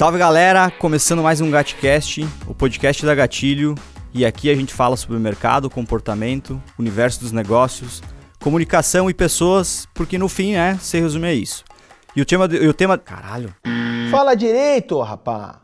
[0.00, 3.74] Salve galera, começando mais um Gatcast, o podcast da Gatilho,
[4.14, 8.02] e aqui a gente fala sobre o mercado, comportamento, universo dos negócios,
[8.42, 11.64] comunicação e pessoas, porque no fim, é, se resume a isso.
[12.16, 13.54] E o tema, de, e o tema, caralho.
[14.10, 15.60] Fala direito, rapá.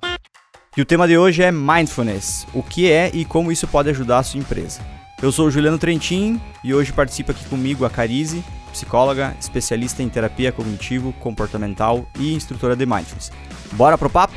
[0.76, 4.18] E o tema de hoje é mindfulness, o que é e como isso pode ajudar
[4.18, 4.82] a sua empresa.
[5.22, 8.44] Eu sou o Juliano Trentin e hoje participa aqui comigo a Carize,
[8.76, 13.32] psicóloga, especialista em terapia cognitivo, comportamental e instrutora de mindfulness.
[13.72, 14.34] Bora pro papo?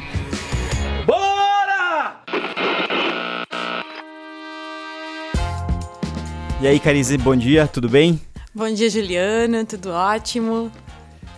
[1.06, 2.24] Bora!
[6.62, 8.20] E aí, Carize, bom dia, tudo bem?
[8.56, 10.72] Bom dia, Juliana, tudo ótimo.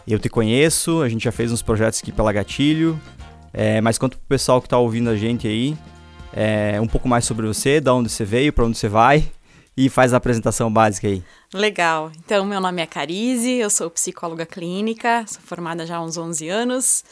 [0.07, 2.99] Eu te conheço, a gente já fez uns projetos aqui pela Gatilho,
[3.51, 5.75] é, mas conta pro pessoal que tá ouvindo a gente aí
[6.33, 9.27] é, um pouco mais sobre você, da onde você veio, para onde você vai
[9.75, 11.23] e faz a apresentação básica aí.
[11.53, 12.11] Legal.
[12.23, 16.49] Então, meu nome é Carize, eu sou psicóloga clínica, sou formada já há uns 11
[16.49, 17.03] anos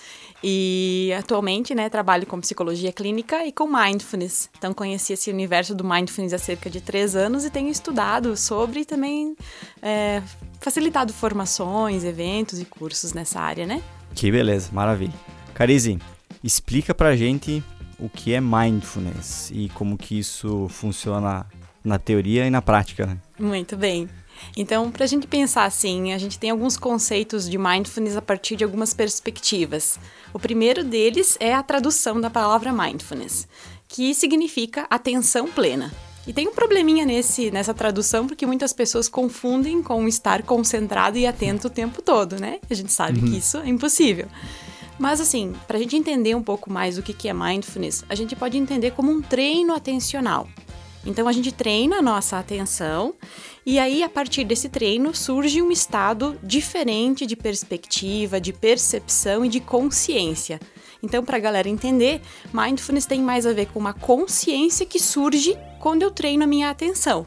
[0.44, 4.50] e atualmente, né, trabalho com psicologia clínica e com mindfulness.
[4.58, 8.82] Então, conheci esse universo do mindfulness há cerca de três anos e tenho estudado sobre
[8.82, 9.36] e também
[9.82, 10.22] é,
[10.60, 13.82] facilitado formações, eventos e cursos nessa área, né?
[14.16, 15.14] Que beleza, maravilha.
[15.54, 16.00] Carize,
[16.44, 17.64] explica pra gente
[18.00, 21.46] o que é mindfulness e como que isso funciona
[21.84, 23.06] na teoria e na prática.
[23.06, 23.18] Né?
[23.40, 24.10] Muito bem.
[24.56, 28.56] Então, para a gente pensar assim, a gente tem alguns conceitos de mindfulness a partir
[28.56, 30.00] de algumas perspectivas.
[30.34, 33.48] O primeiro deles é a tradução da palavra mindfulness,
[33.88, 35.92] que significa atenção plena.
[36.28, 41.26] E tem um probleminha nesse, nessa tradução, porque muitas pessoas confundem com estar concentrado e
[41.26, 42.60] atento o tempo todo, né?
[42.70, 43.32] A gente sabe uhum.
[43.32, 44.28] que isso é impossível.
[45.00, 48.36] Mas assim, para a gente entender um pouco mais o que é mindfulness, a gente
[48.36, 50.48] pode entender como um treino atencional.
[51.05, 53.14] Então a gente treina a nossa atenção
[53.66, 59.50] e aí a partir desse treino surge um estado diferente de perspectiva, de percepção e
[59.50, 60.59] de consciência.
[61.02, 62.22] Então, para a galera entender,
[62.54, 66.70] mindfulness tem mais a ver com uma consciência que surge quando eu treino a minha
[66.70, 67.26] atenção.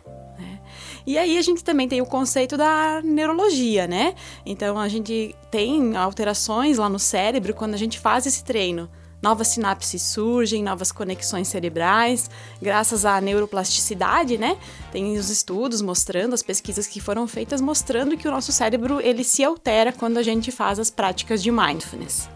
[1.06, 4.14] E aí a gente também tem o conceito da neurologia, né?
[4.46, 8.88] Então a gente tem alterações lá no cérebro quando a gente faz esse treino.
[9.22, 12.28] Novas sinapses surgem, novas conexões cerebrais,
[12.60, 14.58] graças à neuroplasticidade, né?
[14.90, 19.22] Tem os estudos mostrando, as pesquisas que foram feitas mostrando que o nosso cérebro ele
[19.22, 22.28] se altera quando a gente faz as práticas de mindfulness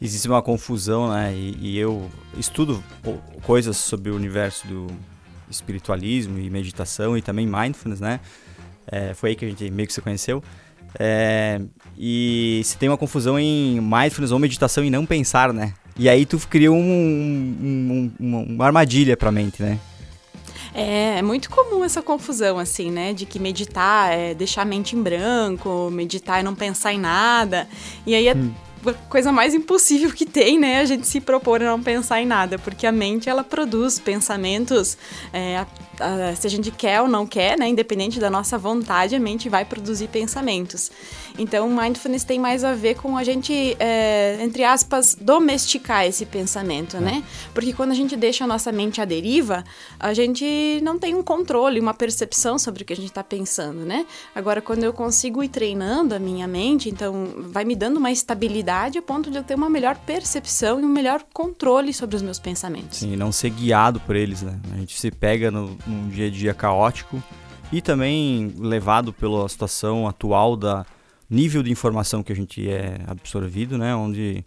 [0.00, 1.34] existe uma confusão, né?
[1.34, 2.82] E, e, eu estudo
[3.42, 4.86] coisas sobre o universo do
[5.50, 8.20] espiritualismo e meditação e também mindfulness, né?
[8.86, 10.42] É, foi aí que a gente meio que se conheceu.
[10.98, 11.60] É,
[11.96, 15.74] e se tem uma confusão em mindfulness ou meditação e não pensar, né?
[15.98, 19.78] E aí tu cria um, um, um, uma armadilha pra mente, né?
[20.74, 23.12] É, é muito comum essa confusão, assim, né?
[23.12, 27.66] De que meditar é deixar a mente em branco, meditar é não pensar em nada.
[28.06, 28.52] E aí é hum
[29.08, 30.80] coisa mais impossível que tem, né?
[30.80, 34.96] A gente se propor a não pensar em nada, porque a mente ela produz pensamentos,
[35.32, 35.64] é,
[36.00, 37.68] a, a, se a gente quer ou não quer, né?
[37.68, 40.90] Independente da nossa vontade, a mente vai produzir pensamentos.
[41.38, 46.98] Então, mindfulness tem mais a ver com a gente, é, entre aspas, domesticar esse pensamento,
[46.98, 47.22] né?
[47.54, 49.64] Porque quando a gente deixa a nossa mente à deriva,
[49.98, 53.84] a gente não tem um controle, uma percepção sobre o que a gente está pensando,
[53.84, 54.06] né?
[54.34, 58.98] Agora, quando eu consigo ir treinando a minha mente, então vai me dando uma estabilidade
[58.98, 62.38] a ponto de eu ter uma melhor percepção e um melhor controle sobre os meus
[62.38, 62.98] pensamentos.
[62.98, 64.58] Sim, não ser guiado por eles, né?
[64.72, 67.22] A gente se pega no, num dia a dia caótico
[67.72, 70.86] e também levado pela situação atual da
[71.28, 73.94] nível de informação que a gente é absorvido, né?
[73.94, 74.44] Onde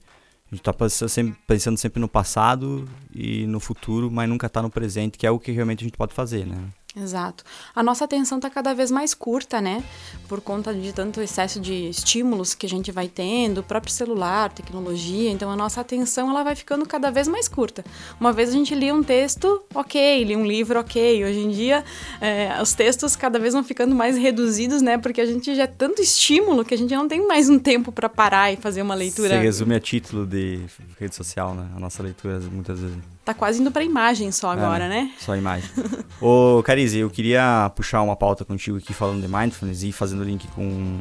[0.47, 4.61] a gente está pensando sempre, pensando sempre no passado e no futuro, mas nunca está
[4.61, 6.57] no presente, que é o que realmente a gente pode fazer, né?
[6.95, 7.45] Exato.
[7.73, 9.81] A nossa atenção está cada vez mais curta, né?
[10.27, 14.51] Por conta de tanto excesso de estímulos que a gente vai tendo, o próprio celular,
[14.51, 15.31] tecnologia.
[15.31, 17.85] Então a nossa atenção ela vai ficando cada vez mais curta.
[18.19, 21.23] Uma vez a gente lia um texto, ok, lia um livro, ok.
[21.23, 21.83] Hoje em dia
[22.19, 24.97] é, os textos cada vez vão ficando mais reduzidos, né?
[24.97, 27.91] Porque a gente já é tanto estímulo que a gente não tem mais um tempo
[27.91, 29.29] para parar e fazer uma leitura.
[29.29, 30.59] Você resume a título de
[30.99, 31.69] rede social, né?
[31.73, 32.97] A nossa leitura muitas vezes.
[33.23, 35.11] Tá quase indo para imagem só agora, é, né?
[35.19, 35.69] Só imagem.
[36.19, 40.47] Ô, Carize, eu queria puxar uma pauta contigo aqui falando de mindfulness e fazendo link
[40.49, 40.99] com,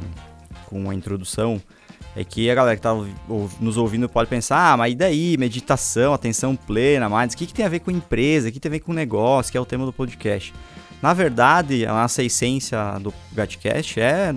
[0.67, 1.61] com a introdução.
[2.15, 2.93] É que a galera que tá
[3.61, 5.37] nos ouvindo pode pensar, ah, mas e daí?
[5.39, 8.49] Meditação, atenção plena, mindfulness, o que, que tem a ver com empresa?
[8.49, 9.51] O que tem a ver com negócio?
[9.51, 10.53] Que é o tema do podcast.
[11.01, 14.35] Na verdade, a nossa essência do Gatcast é,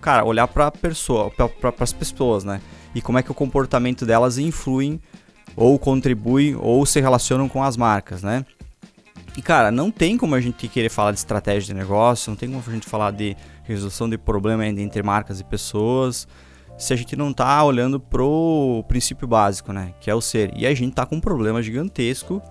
[0.00, 2.60] cara, olhar para pessoa, para as pessoas, né?
[2.94, 5.00] E como é que o comportamento delas influi
[5.56, 8.44] ou contribuem ou se relacionam com as marcas, né?
[9.36, 12.50] E cara, não tem como a gente querer falar de estratégia de negócio, não tem
[12.50, 16.28] como a gente falar de resolução de problema entre marcas e pessoas,
[16.76, 19.94] se a gente não tá olhando pro princípio básico, né?
[20.00, 20.52] Que é o ser.
[20.56, 22.42] E a gente tá com um problema gigantesco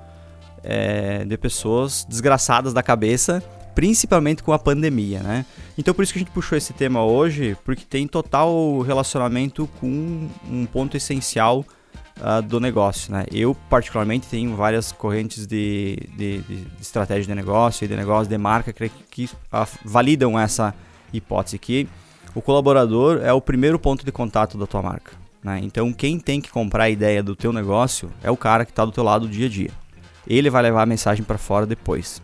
[0.64, 3.44] é, de pessoas desgraçadas da cabeça,
[3.76, 5.46] principalmente com a pandemia, né?
[5.78, 10.28] Então por isso que a gente puxou esse tema hoje, porque tem total relacionamento com
[10.50, 11.64] um ponto essencial
[12.18, 13.26] uh, do negócio, né?
[13.32, 18.38] Eu particularmente tenho várias correntes de, de, de estratégia de negócio e de negócio de
[18.38, 20.74] marca que, que uh, validam essa
[21.14, 21.88] hipótese que
[22.34, 25.12] o colaborador é o primeiro ponto de contato da tua marca.
[25.44, 25.60] Né?
[25.64, 28.86] Então, quem tem que comprar a ideia do teu negócio é o cara que está
[28.86, 29.72] do teu lado dia a dia.
[30.28, 32.22] Ele vai levar a mensagem para fora depois.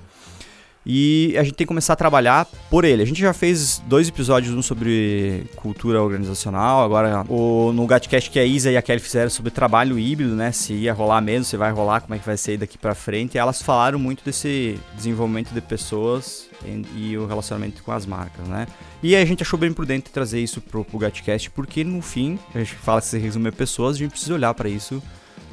[0.89, 3.04] E a gente tem que começar a trabalhar por ele.
[3.04, 8.39] A gente já fez dois episódios, um sobre cultura organizacional, agora o, no Gatcast que
[8.39, 10.54] a Isa e a Kelly fizeram sobre trabalho híbrido, né?
[10.54, 13.36] Se ia rolar mesmo, se vai rolar, como é que vai ser daqui para frente.
[13.36, 18.48] E elas falaram muito desse desenvolvimento de pessoas e, e, o relacionamento com as marcas,
[18.48, 18.66] né?
[19.04, 22.60] E a gente achou bem prudente trazer isso pro, pro Gatcast, porque no fim, a
[22.60, 25.04] gente fala que se resume a pessoas, a gente precisa olhar para isso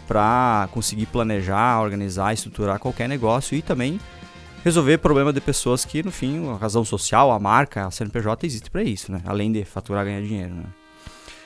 [0.06, 3.98] para conseguir planejar, organizar, estruturar qualquer negócio e também
[4.64, 8.70] resolver problema de pessoas que, no fim, a razão social, a marca, a CNPJ existe
[8.70, 9.20] para isso, né?
[9.26, 10.64] Além de faturar, ganhar dinheiro, né?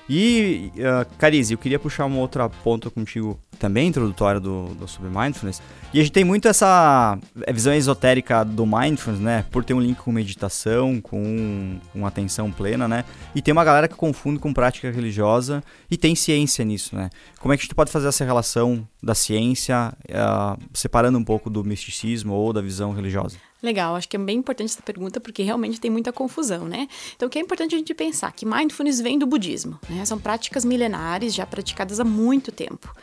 [0.08, 5.60] E, uh, Carize, eu queria puxar uma outra ponta contigo também introdutória do, do mindfulness.
[5.92, 9.44] E a gente tem muito essa é, visão esotérica do mindfulness, né?
[9.50, 13.04] Por ter um link com meditação, com, com atenção plena, né?
[13.34, 17.10] E tem uma galera que confunde com prática religiosa e tem ciência nisso, né?
[17.40, 21.50] Como é que a gente pode fazer essa relação da ciência, uh, separando um pouco
[21.50, 23.36] do misticismo ou da visão religiosa?
[23.60, 26.86] Legal, acho que é bem importante essa pergunta porque realmente tem muita confusão, né?
[27.16, 30.04] Então, o que é importante a gente pensar que mindfulness vem do budismo, né?
[30.04, 32.94] São práticas milenares já praticadas há muito tempo.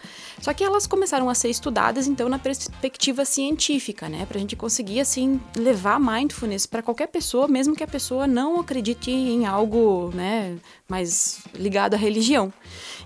[0.41, 4.25] Só que elas começaram a ser estudadas então na perspectiva científica, né?
[4.25, 8.59] Para a gente conseguir assim levar mindfulness para qualquer pessoa, mesmo que a pessoa não
[8.59, 12.53] acredite em algo, né, mais ligado à religião.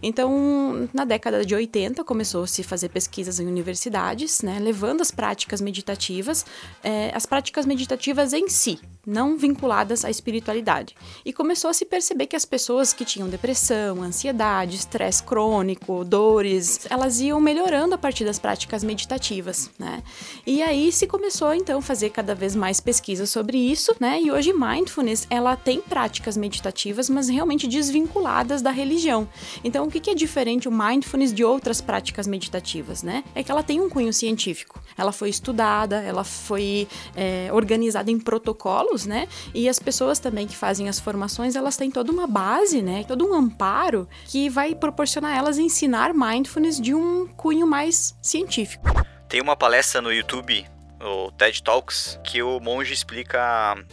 [0.01, 5.11] Então, na década de 80, começou a se fazer pesquisas em universidades, né, levando as
[5.11, 6.45] práticas meditativas,
[6.83, 8.79] é, as práticas meditativas em si,
[9.09, 10.95] não vinculadas à espiritualidade.
[11.25, 16.85] E começou a se perceber que as pessoas que tinham depressão, ansiedade, estresse crônico, dores,
[16.89, 20.03] elas iam melhorando a partir das práticas meditativas, né?
[20.45, 24.21] E aí se começou então a fazer cada vez mais pesquisas sobre isso, né?
[24.21, 29.27] E hoje mindfulness, ela tem práticas meditativas, mas realmente desvinculadas da religião.
[29.63, 33.23] Então o que é diferente o mindfulness de outras práticas meditativas, né?
[33.33, 34.79] É que ela tem um cunho científico.
[34.95, 39.27] Ela foi estudada, ela foi é, organizada em protocolos né?
[39.53, 43.03] E as pessoas também que fazem as formações, elas têm toda uma base, né?
[43.07, 48.85] Todo um amparo que vai proporcionar elas ensinar mindfulness de um cunho mais científico.
[49.27, 50.65] Tem uma palestra no YouTube
[51.01, 53.39] o TED Talks, que o monge explica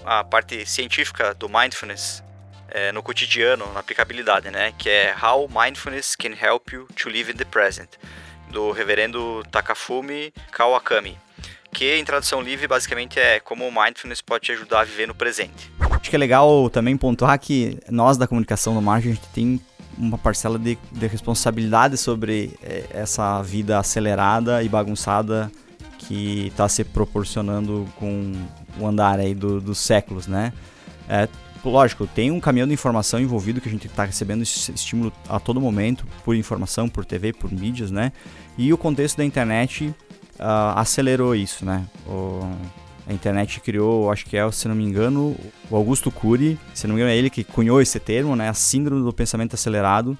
[0.04, 2.22] a, a parte científica do mindfulness
[2.68, 4.72] é, no cotidiano, na aplicabilidade, né?
[4.76, 7.90] Que é How Mindfulness Can Help You to Live in the Present,
[8.50, 11.16] do reverendo Takafumi Kawakami
[11.76, 15.14] que em tradução livre basicamente é como o mindfulness pode te ajudar a viver no
[15.14, 15.70] presente.
[15.78, 19.60] Acho que é legal também pontuar que nós da comunicação no marketing a gente tem
[19.98, 25.52] uma parcela de, de responsabilidade sobre é, essa vida acelerada e bagunçada
[25.98, 28.32] que está se proporcionando com
[28.80, 30.54] o andar aí do, dos séculos, né?
[31.06, 31.28] É,
[31.62, 35.60] lógico, tem um caminhão de informação envolvido que a gente está recebendo estímulo a todo
[35.60, 38.12] momento por informação, por TV, por mídias, né?
[38.56, 39.94] E o contexto da internet
[40.38, 41.84] uh, acelerou isso, né?
[42.06, 42.40] O,
[43.06, 45.36] a internet criou, acho que é, se não me engano,
[45.70, 48.48] o Augusto Cury, se não me engano é ele que cunhou esse termo, né?
[48.48, 50.18] A síndrome do pensamento acelerado,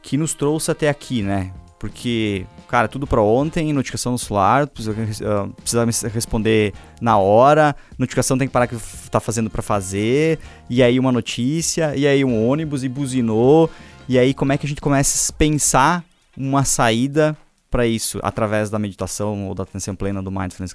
[0.00, 1.52] que nos trouxe até aqui, né?
[1.78, 8.38] Porque, cara, tudo para ontem, notificação no celular, precisa, uh, precisa responder na hora, notificação
[8.38, 8.76] tem que parar que
[9.10, 10.38] tá fazendo para fazer,
[10.70, 13.68] e aí uma notícia, e aí um ônibus e buzinou,
[14.08, 16.04] e aí como é que a gente começa a pensar
[16.36, 17.36] uma saída
[17.72, 20.74] para isso através da meditação ou da atenção plena do mindfulness?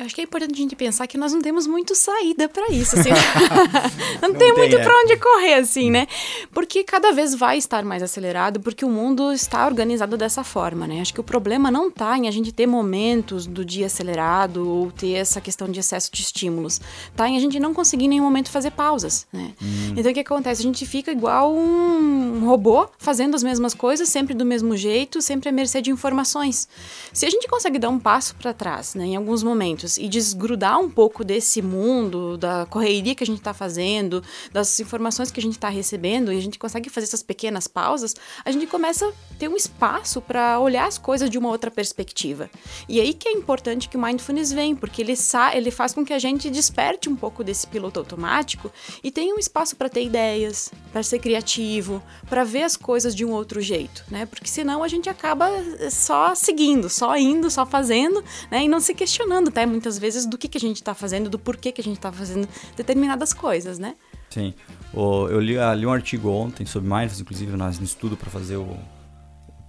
[0.00, 2.72] Eu acho que é importante a gente pensar que nós não temos muito saída para
[2.72, 3.10] isso, assim.
[4.22, 4.82] não, não, tem, tem muito é.
[4.82, 6.06] para onde correr, assim, né?
[6.52, 11.02] Porque cada vez vai estar mais acelerado, porque o mundo está organizado dessa forma, né?
[11.02, 14.90] Acho que o problema não está em a gente ter momentos do dia acelerado ou
[14.90, 16.80] ter essa questão de excesso de estímulos.
[17.14, 19.52] Tá em a gente não conseguir em nenhum momento fazer pausas, né?
[19.62, 19.94] Hum.
[19.98, 20.62] Então o que acontece?
[20.62, 25.50] A gente fica igual um robô fazendo as mesmas coisas, sempre do mesmo jeito, sempre
[25.50, 26.66] à mercê de informações.
[27.12, 30.08] Se a gente consegue dar um passo para trás, né, em alguns momentos pensamentos e
[30.08, 35.40] desgrudar um pouco desse mundo, da correria que a gente está fazendo, das informações que
[35.40, 39.06] a gente está recebendo, e a gente consegue fazer essas pequenas pausas, a gente começa
[39.06, 42.50] a ter um espaço para olhar as coisas de uma outra perspectiva.
[42.88, 45.14] E aí que é importante que o mindfulness vem, porque ele,
[45.54, 48.70] ele faz com que a gente desperte um pouco desse piloto automático
[49.02, 53.24] e tenha um espaço para ter ideias, para ser criativo, para ver as coisas de
[53.24, 54.26] um outro jeito, né?
[54.26, 55.48] Porque senão a gente acaba
[55.90, 58.64] só seguindo, só indo, só fazendo, né?
[58.64, 61.38] E não se questionando até muitas vezes do que, que a gente está fazendo, do
[61.38, 63.94] porquê que a gente está fazendo determinadas coisas, né?
[64.28, 64.54] Sim.
[64.94, 68.76] eu li, li, um artigo ontem sobre mindfulness, inclusive nós no estudo para fazer o,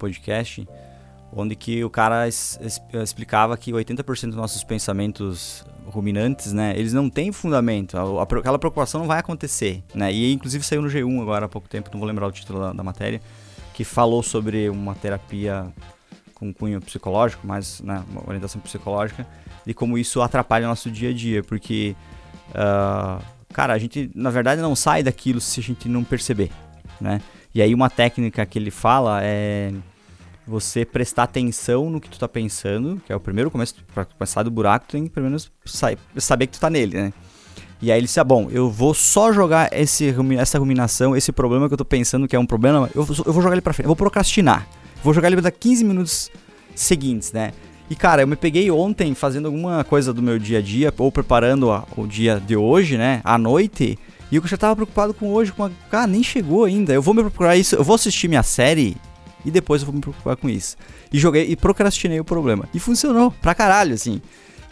[0.02, 0.68] podcast,
[1.32, 6.92] onde que o cara es, es, explicava que 80% dos nossos pensamentos ruminantes, né, eles
[6.92, 7.98] não têm fundamento.
[7.98, 10.12] A, aquela preocupação não vai acontecer, né?
[10.12, 12.74] E inclusive saiu no G1 agora há pouco tempo, não vou lembrar o título da,
[12.74, 13.22] da matéria,
[13.74, 15.72] que falou sobre uma terapia
[16.34, 19.28] com cunho psicológico, mais né, uma orientação psicológica,
[19.66, 21.96] e como isso atrapalha o nosso dia a dia, porque,
[22.50, 26.52] uh, cara, a gente na verdade não sai daquilo se a gente não perceber,
[27.00, 27.22] né?
[27.54, 29.72] E aí uma técnica que ele fala é
[30.48, 34.44] você prestar atenção no que tu tá pensando, que é o primeiro começo, para começar
[34.44, 35.52] do buraco, tu tem que pelo menos
[36.18, 37.14] saber que tu tá nele, né?
[37.82, 41.68] E aí ele disse, ah, bom, eu vou só jogar esse, essa ruminação, esse problema
[41.68, 43.86] que eu tô pensando que é um problema, eu, eu vou jogar ele pra frente,
[43.86, 44.68] eu vou procrastinar.
[45.04, 46.32] Vou jogar ele daqui 15 minutos
[46.76, 47.54] seguintes, né?
[47.92, 51.12] E cara, eu me peguei ontem fazendo alguma coisa do meu dia a dia, ou
[51.12, 53.20] preparando a, o dia de hoje, né?
[53.22, 54.00] À noite.
[54.32, 55.72] E eu já tava preocupado com hoje, com a.
[55.90, 56.94] Cara, nem chegou ainda.
[56.94, 58.96] Eu vou me procurar isso, eu vou assistir minha série
[59.44, 60.78] e depois eu vou me preocupar com isso.
[61.12, 62.64] E joguei e procrastinei o problema.
[62.74, 64.22] E funcionou pra caralho, assim.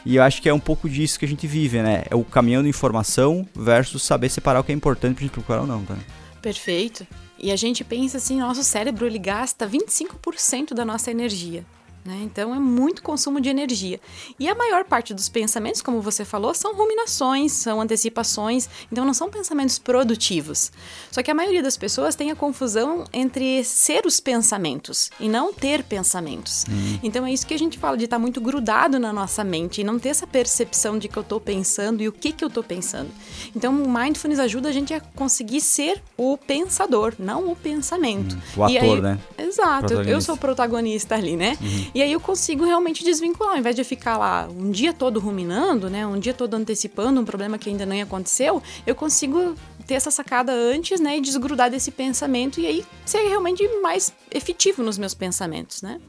[0.05, 2.05] E eu acho que é um pouco disso que a gente vive, né?
[2.09, 5.59] É o caminhão de informação versus saber separar o que é importante pra gente procurar
[5.59, 5.97] ou não, tá?
[6.41, 7.05] Perfeito.
[7.37, 11.65] E a gente pensa assim, nosso cérebro ele gasta 25% da nossa energia.
[12.09, 12.21] Né?
[12.23, 13.99] Então é muito consumo de energia.
[14.39, 19.13] E a maior parte dos pensamentos, como você falou, são ruminações, são antecipações, então não
[19.13, 20.71] são pensamentos produtivos.
[21.11, 25.53] Só que a maioria das pessoas tem a confusão entre ser os pensamentos e não
[25.53, 26.65] ter pensamentos.
[26.67, 26.99] Uhum.
[27.03, 29.81] Então é isso que a gente fala de estar tá muito grudado na nossa mente
[29.81, 32.47] e não ter essa percepção de que eu estou pensando e o que, que eu
[32.47, 33.11] estou pensando.
[33.55, 38.33] Então o mindfulness ajuda a gente a conseguir ser o pensador, não o pensamento.
[38.33, 38.61] Uhum.
[38.61, 39.19] O ator, aí, né?
[39.37, 41.55] Exato, eu sou o protagonista ali, né?
[41.61, 41.98] Uhum.
[41.99, 45.89] E aí eu consigo realmente desvincular, ao invés de ficar lá um dia todo ruminando,
[45.89, 49.53] né, um dia todo antecipando um problema que ainda nem aconteceu, eu consigo
[49.85, 54.81] ter essa sacada antes, né, e desgrudar desse pensamento e aí ser realmente mais efetivo
[54.81, 55.99] nos meus pensamentos, né?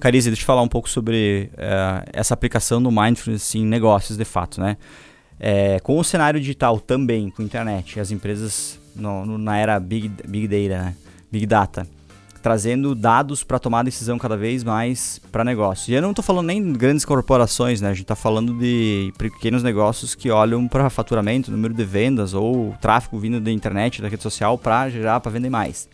[0.00, 4.24] Carize, deixa eu falar um pouco sobre uh, essa aplicação do mindfulness em negócios de
[4.24, 4.76] fato, né?
[5.38, 9.78] É, com o cenário digital também, com a internet, as empresas no, no, na era
[9.78, 10.96] Big, big Data, né?
[11.30, 11.86] Big Data,
[12.42, 15.88] trazendo dados para tomar decisão cada vez mais para negócios.
[15.88, 17.88] E eu não estou falando nem de grandes corporações, né?
[17.88, 22.74] A gente está falando de pequenos negócios que olham para faturamento, número de vendas ou
[22.80, 25.88] tráfego vindo da internet, da rede social para gerar, para vender mais.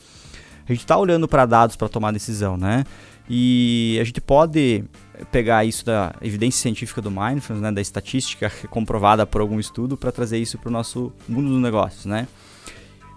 [0.66, 2.84] A gente está olhando para dados para tomar decisão, né?
[3.28, 4.84] E a gente pode
[5.30, 10.10] pegar isso da evidência científica do mindfulness, né, da estatística comprovada por algum estudo para
[10.10, 12.26] trazer isso para o nosso mundo dos negócios, né?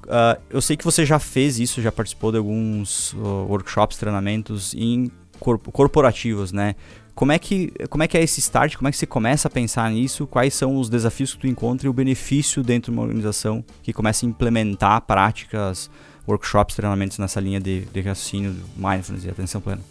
[0.06, 4.74] Uh, eu sei que você já fez isso, já participou de alguns uh, workshops, treinamentos
[4.74, 6.76] em corp corporativos, né?
[7.14, 8.78] Como é, que, como é que é esse start?
[8.78, 10.26] Como é que você começa a pensar nisso?
[10.26, 13.92] Quais são os desafios que tu encontra e o benefício dentro de uma organização que
[13.92, 15.90] começa a implementar práticas,
[16.28, 19.91] workshops, treinamentos nessa linha de, de raciocínio, mindfulness e atenção plena?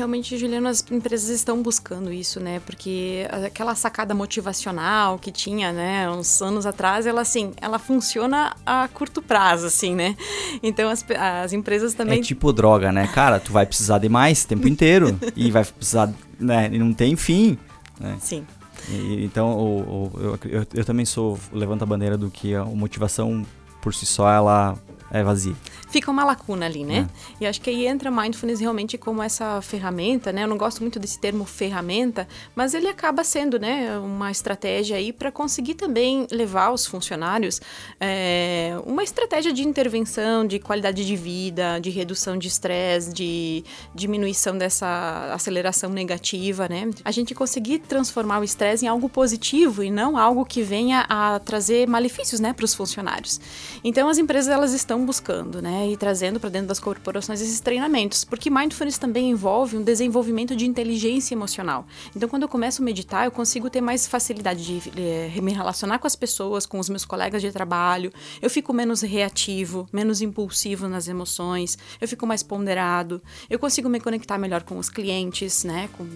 [0.00, 2.58] Realmente, Juliano, as empresas estão buscando isso, né?
[2.64, 8.88] Porque aquela sacada motivacional que tinha, né, uns anos atrás, ela assim, ela funciona a
[8.88, 10.16] curto prazo, assim, né?
[10.62, 11.04] Então as,
[11.42, 12.18] as empresas também.
[12.18, 13.08] É tipo droga, né?
[13.08, 16.70] Cara, tu vai precisar de mais o tempo inteiro e vai precisar, né?
[16.72, 17.58] E não tem fim.
[18.00, 18.16] Né?
[18.22, 18.46] Sim.
[18.88, 22.64] E, então, o, o, eu, eu, eu, também sou levanta a bandeira do que a
[22.64, 23.44] motivação
[23.82, 24.78] por si só ela
[25.10, 25.54] é vazia
[25.90, 27.08] fica uma lacuna ali, né?
[27.40, 27.44] É.
[27.44, 30.44] E acho que aí entra mindfulness realmente como essa ferramenta, né?
[30.44, 35.12] Eu não gosto muito desse termo ferramenta, mas ele acaba sendo, né, uma estratégia aí
[35.12, 37.60] para conseguir também levar os funcionários
[37.98, 44.56] é, uma estratégia de intervenção, de qualidade de vida, de redução de estresse, de diminuição
[44.56, 46.88] dessa aceleração negativa, né?
[47.04, 51.38] A gente conseguir transformar o estresse em algo positivo e não algo que venha a
[51.38, 53.40] trazer malefícios, né, para os funcionários.
[53.82, 58.24] Então as empresas elas estão buscando, né, e trazendo para dentro das corporações esses treinamentos,
[58.24, 61.86] porque mindfulness também envolve um desenvolvimento de inteligência emocional.
[62.14, 65.98] Então quando eu começo a meditar, eu consigo ter mais facilidade de eh, me relacionar
[65.98, 68.12] com as pessoas, com os meus colegas de trabalho.
[68.40, 71.78] Eu fico menos reativo, menos impulsivo nas emoções.
[72.00, 73.22] Eu fico mais ponderado.
[73.48, 76.06] Eu consigo me conectar melhor com os clientes, né, com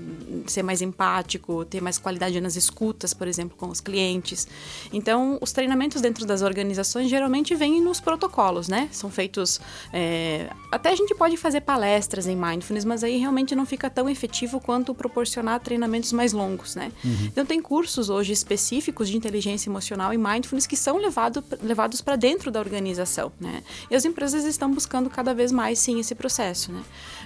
[0.47, 4.47] ser mais empático, ter mais qualidade nas escutas, por exemplo, com os clientes.
[4.93, 8.89] Então os treinamentos dentro das organizações geralmente vêm nos protocolos, né?
[8.93, 9.54] São feitos.
[9.93, 14.09] É, até a gente pode fazer palestras em mindfulness, mas aí realmente não fica tão
[14.09, 16.93] efetivo quanto proporcionar treinamentos mais longos, né?
[17.05, 17.27] Uhum.
[17.27, 22.17] Então tem cursos hoje específicos de inteligência emocional e mindfulness que são levado, levados para
[22.17, 23.63] dentro da organização, né?
[23.91, 26.83] E as empresas estão buscando cada vez mais sim esse processo, né?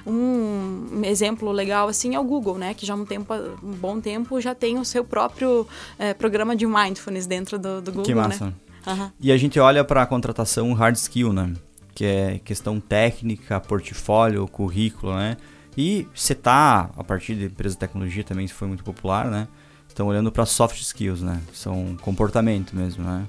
[0.07, 2.75] Um exemplo legal assim é o Google, né?
[2.75, 5.67] Que já há um tempo, um bom tempo já tem o seu próprio
[5.99, 8.47] é, programa de mindfulness dentro do, do Google, que massa.
[8.47, 8.53] né?
[8.87, 9.11] Uhum.
[9.21, 11.53] E a gente olha para a contratação hard skill, né?
[11.99, 15.37] Que é questão técnica, portfólio, currículo, né?
[15.77, 19.49] E você tá, a partir de empresa de tecnologia também, isso foi muito popular, né?
[19.89, 21.41] Estão olhando para soft skills, né?
[21.53, 23.27] São comportamento mesmo, né?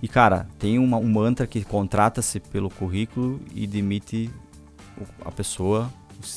[0.00, 4.30] E, cara, tem uma, um mantra que contrata-se pelo currículo e demite
[5.22, 5.92] a pessoa,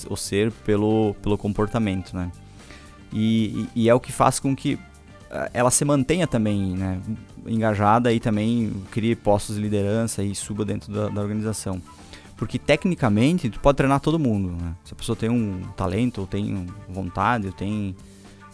[0.09, 2.29] o ser, pelo, pelo comportamento, né?
[3.09, 4.77] E, e, e é o que faz com que
[5.31, 6.99] eh, ela se mantenha também né,
[7.47, 11.81] engajada e também crie postos de liderança e suba dentro da, da organização.
[12.37, 14.51] Porque tecnicamente tu pode treinar todo mundo.
[14.51, 14.75] Né?
[14.83, 17.95] Se a pessoa tem um talento, ou tem vontade, ou tem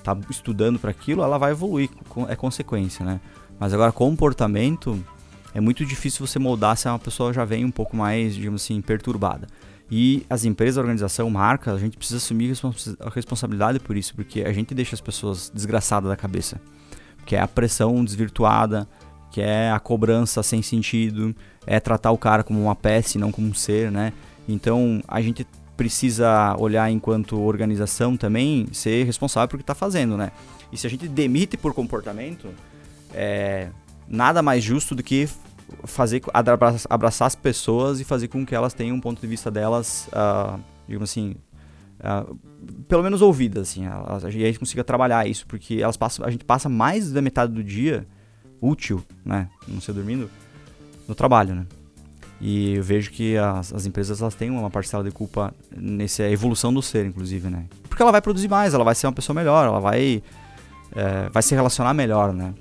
[0.04, 1.90] tá estudando para aquilo, ela vai evoluir,
[2.28, 3.20] é consequência, né?
[3.60, 4.98] Mas agora comportamento
[5.54, 8.82] é muito difícil você moldar se uma pessoa já vem um pouco mais, digamos assim,
[8.82, 9.48] perturbada.
[9.92, 12.54] E as empresas, a organização, marca, a gente precisa assumir
[13.00, 16.62] a responsabilidade por isso, porque a gente deixa as pessoas desgraçadas da cabeça.
[17.30, 18.88] Que é a pressão desvirtuada,
[19.30, 21.36] que é a cobrança sem sentido,
[21.68, 24.14] é tratar o cara como uma peça e não como um ser, né?
[24.48, 25.46] Então a gente
[25.78, 30.32] precisa olhar enquanto organização também, ser responsável por o que está fazendo, né?
[30.72, 32.48] E se a gente demite por comportamento,
[33.14, 33.68] é
[34.08, 35.30] nada mais justo do que
[35.84, 36.24] fazer
[36.90, 40.60] abraçar as pessoas e fazer com que elas tenham um ponto de vista delas, uh,
[40.88, 41.36] digamos assim,
[42.00, 42.36] uh,
[42.88, 46.44] pelo menos ouvidas, assim, a, a gente consiga trabalhar isso, porque elas passam, a gente
[46.44, 48.08] passa mais da metade do dia
[48.62, 50.30] útil, né, não ser dormindo,
[51.08, 51.66] no trabalho, né.
[52.42, 56.74] E eu vejo que as, as empresas elas têm uma parcela de culpa nessa evolução
[56.74, 57.66] do ser, inclusive, né?
[57.90, 60.24] Porque ela vai produzir mais, ela vai ser uma pessoa melhor, ela vai,
[60.96, 62.54] é, vai se relacionar melhor, né?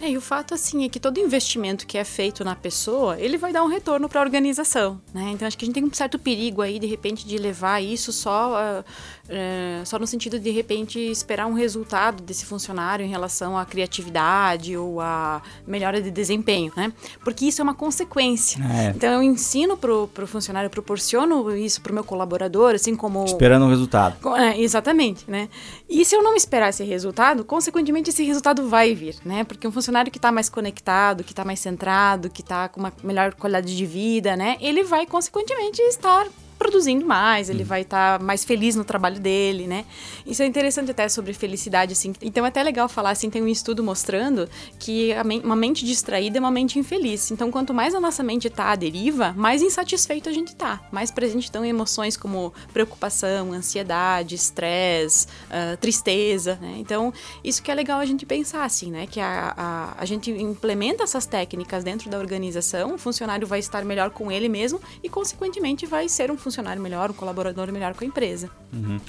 [0.00, 3.38] É, e o fato assim é que todo investimento que é feito na pessoa, ele
[3.38, 5.30] vai dar um retorno para a organização, né?
[5.32, 8.12] Então acho que a gente tem um certo perigo aí de repente de levar isso
[8.12, 13.08] só uh, uh, só no sentido de de repente esperar um resultado desse funcionário em
[13.08, 16.92] relação à criatividade ou à melhora de desempenho, né?
[17.22, 18.60] Porque isso é uma consequência.
[18.64, 18.90] É.
[18.90, 23.64] Então eu ensino pro, pro funcionário, eu proporciono isso pro meu colaborador, assim como esperando
[23.64, 24.16] um resultado.
[24.36, 25.48] É, exatamente, né?
[25.88, 29.44] E se eu não esperar esse resultado, consequentemente esse resultado vai vir, né?
[29.44, 32.78] Porque um funcionário funcionário que está mais conectado, que está mais centrado, que está com
[32.78, 34.56] uma melhor qualidade de vida, né?
[34.60, 36.26] Ele vai, consequentemente, estar
[36.60, 37.68] produzindo mais, ele uhum.
[37.68, 39.86] vai estar tá mais feliz no trabalho dele, né?
[40.26, 42.12] Isso é interessante até sobre felicidade, assim.
[42.20, 44.46] Então é até legal falar, assim, tem um estudo mostrando
[44.78, 45.10] que
[45.42, 47.30] uma mente distraída é uma mente infeliz.
[47.30, 50.82] Então quanto mais a nossa mente está à deriva, mais insatisfeito a gente tá.
[50.92, 56.74] Mais presente estão emoções como preocupação, ansiedade, estresse, uh, tristeza, né?
[56.76, 57.10] Então
[57.42, 59.06] isso que é legal a gente pensar, assim, né?
[59.06, 63.82] Que a, a, a gente implementa essas técnicas dentro da organização, o funcionário vai estar
[63.82, 67.94] melhor com ele mesmo e, consequentemente, vai ser um funcionário funcionário melhor, um colaborador melhor
[67.94, 68.50] com a empresa.
[68.72, 69.00] Uhum.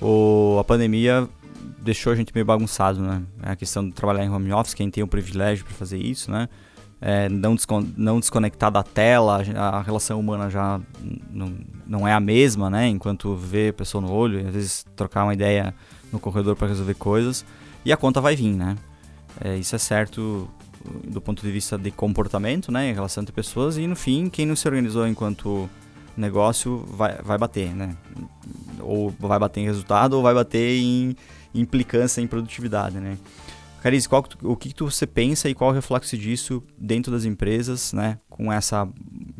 [0.00, 1.28] O, a pandemia
[1.80, 3.22] deixou a gente meio bagunçado, né?
[3.42, 6.48] A questão de trabalhar em home office, quem tem o privilégio para fazer isso, né?
[7.00, 10.80] É, não, descon não desconectar da tela, a relação humana já
[11.86, 12.88] não, é a mesma, né?
[12.88, 15.72] Enquanto vê a pessoa no olho, às vezes trocar uma ideia
[16.12, 17.44] no corredor para resolver coisas,
[17.84, 18.76] e a conta vai vir, né?
[19.40, 20.48] É, isso é certo
[21.04, 22.90] do ponto de vista de comportamento, né?
[22.90, 25.70] Em relação entre pessoas, e no fim, quem não se organizou enquanto
[26.20, 27.96] negócio vai, vai bater, né?
[28.80, 31.16] Ou vai bater em resultado ou vai bater em
[31.54, 33.18] implicância em produtividade, né?
[33.82, 37.92] Cariz, qual, o que, tu, você pensa e qual o reflexo disso dentro das empresas,
[37.92, 38.18] né?
[38.28, 38.88] Com essa,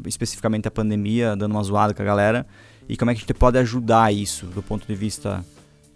[0.07, 2.47] especificamente a pandemia, dando uma zoada com a galera.
[2.89, 5.45] E como é que a gente pode ajudar isso do ponto de vista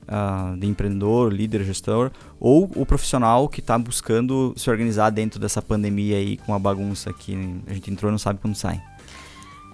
[0.03, 5.62] uh, de empreendedor, líder, gestor, ou o profissional que está buscando se organizar dentro dessa
[5.62, 7.35] pandemia aí com a bagunça que
[7.66, 8.83] a gente entrou e não sabe quando sai?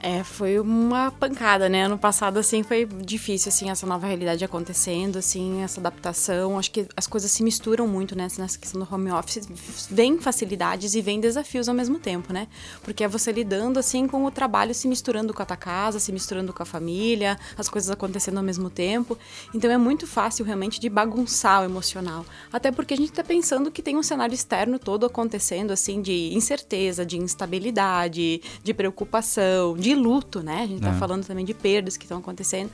[0.01, 1.85] É, foi uma pancada, né?
[1.85, 6.57] Ano passado, assim, foi difícil, assim, essa nova realidade acontecendo, assim, essa adaptação.
[6.57, 8.29] Acho que as coisas se misturam muito, né?
[8.39, 9.49] Nessa questão do home office.
[9.91, 12.47] Vem facilidades e vem desafios ao mesmo tempo, né?
[12.83, 16.13] Porque é você lidando, assim, com o trabalho se misturando com a tua casa, se
[16.13, 19.19] misturando com a família, as coisas acontecendo ao mesmo tempo.
[19.53, 22.25] Então, é muito fácil, realmente, de bagunçar o emocional.
[22.53, 26.33] Até porque a gente tá pensando que tem um cenário externo todo acontecendo, assim, de
[26.35, 30.63] incerteza, de instabilidade, de preocupação, de de luto, né?
[30.63, 30.99] A gente tá é.
[30.99, 32.71] falando também de perdas que estão acontecendo.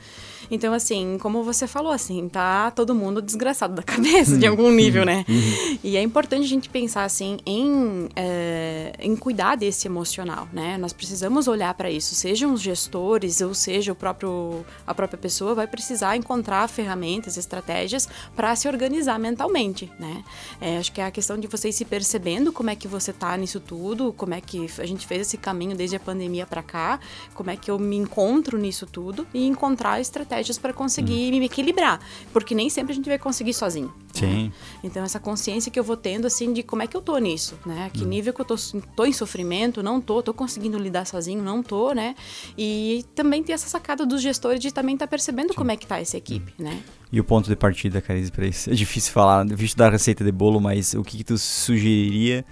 [0.51, 5.05] Então, assim, como você falou, assim, tá todo mundo desgraçado da cabeça de algum nível,
[5.05, 5.25] né?
[5.27, 5.77] Uhum.
[5.83, 10.77] E é importante a gente pensar, assim, em, é, em cuidar desse emocional, né?
[10.77, 15.55] Nós precisamos olhar para isso, sejam os gestores ou seja o próprio, a própria pessoa,
[15.55, 20.23] vai precisar encontrar ferramentas, estratégias para se organizar mentalmente, né?
[20.59, 23.35] É, acho que é a questão de vocês se percebendo como é que você tá
[23.37, 26.99] nisso tudo, como é que a gente fez esse caminho desde a pandemia para cá,
[27.33, 31.39] como é que eu me encontro nisso tudo e encontrar estratégias para conseguir hum.
[31.39, 31.99] me equilibrar,
[32.31, 33.87] porque nem sempre a gente vai conseguir sozinho.
[33.87, 33.93] Né?
[34.13, 34.43] Sim.
[34.45, 34.51] Né?
[34.83, 37.57] Então essa consciência que eu vou tendo assim de como é que eu tô nisso,
[37.65, 37.89] né?
[37.93, 38.07] Que hum.
[38.07, 38.55] nível que eu tô,
[38.95, 42.15] tô em sofrimento, não tô, tô conseguindo lidar sozinho, não tô, né?
[42.57, 45.55] E também ter essa sacada dos gestores de também estar tá percebendo Sim.
[45.55, 46.63] como é que tá essa equipe, hum.
[46.63, 46.83] né?
[47.11, 48.69] E o ponto de partida, Carice, para isso?
[48.69, 52.45] É difícil falar, difícil dar receita de bolo, mas o que, que tu sugeriria?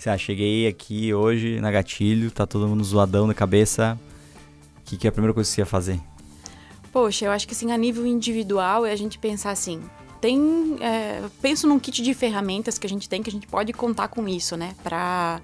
[0.00, 4.00] Se ah, cheguei aqui hoje na gatilho, tá todo mundo zoadão na cabeça,
[4.82, 6.00] que, que é a primeira coisa que você ia fazer?
[6.90, 9.82] Poxa, eu acho que assim, a nível individual é a gente pensar assim,
[10.18, 10.78] tem.
[10.80, 14.08] É, penso num kit de ferramentas que a gente tem que a gente pode contar
[14.08, 14.74] com isso, né?
[14.82, 15.38] Pra,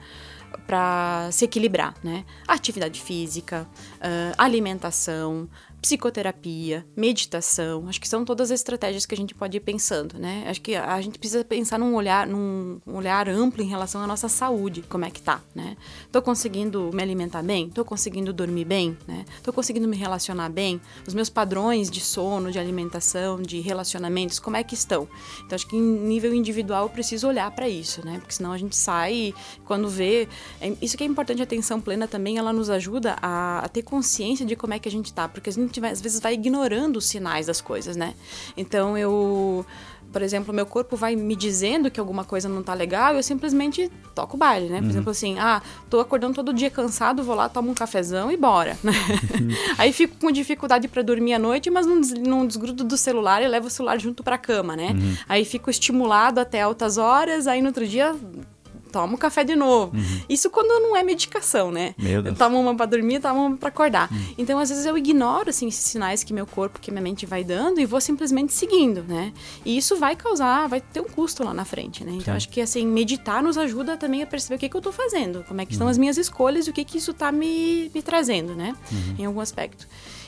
[0.66, 2.24] pra se equilibrar, né?
[2.48, 5.46] Atividade física, uh, alimentação,
[5.80, 10.44] psicoterapia, meditação, acho que são todas as estratégias que a gente pode ir pensando, né?
[10.48, 14.28] Acho que a gente precisa pensar num olhar, num olhar amplo em relação à nossa
[14.28, 15.76] saúde, como é que tá, né?
[16.10, 17.68] Tô conseguindo me alimentar bem?
[17.70, 19.24] Tô conseguindo dormir bem, né?
[19.42, 20.80] Tô conseguindo me relacionar bem?
[21.06, 25.08] Os meus padrões de sono, de alimentação, de relacionamentos, como é que estão?
[25.44, 28.18] Então acho que em nível individual eu preciso olhar para isso, né?
[28.18, 29.34] Porque senão a gente sai
[29.64, 30.28] quando vê,
[30.60, 33.82] é, isso que é importante a atenção plena também, ela nos ajuda a, a ter
[33.82, 36.96] consciência de como é que a gente tá, porque gente gente às vezes vai ignorando
[36.96, 38.14] os sinais das coisas, né?
[38.56, 39.64] Então eu
[40.12, 43.90] por exemplo, meu corpo vai me dizendo que alguma coisa não tá legal, eu simplesmente
[44.14, 44.78] toco o baile, né?
[44.78, 44.90] Por uhum.
[44.90, 48.78] exemplo, assim, ah, tô acordando todo dia cansado, vou lá, tomo um cafezão e bora,
[48.82, 48.92] né?
[49.38, 49.48] Uhum.
[49.76, 53.42] Aí fico com dificuldade para dormir à noite, mas não, des não desgrudo do celular
[53.42, 54.92] e levo o celular junto pra cama, né?
[54.92, 55.16] Uhum.
[55.28, 58.16] Aí fico estimulado até altas horas, aí no outro dia
[58.96, 59.94] toma um café de novo.
[59.94, 60.20] Uhum.
[60.28, 61.94] Isso quando não é medicação, né?
[61.98, 62.38] Meu Deus.
[62.38, 64.10] Toma uma pra dormir, toma uma pra acordar.
[64.10, 64.34] Uhum.
[64.38, 67.44] Então, às vezes, eu ignoro, assim, esses sinais que meu corpo, que minha mente vai
[67.44, 69.32] dando e vou simplesmente seguindo, né?
[69.64, 72.12] E isso vai causar, vai ter um custo lá na frente, né?
[72.12, 74.92] Então, acho que, assim, meditar nos ajuda também a perceber o que, que eu tô
[74.92, 75.74] fazendo, como é que uhum.
[75.74, 78.74] estão as minhas escolhas e o que que isso tá me, me trazendo, né?
[78.90, 79.14] Uhum.
[79.18, 79.86] Em algum aspecto.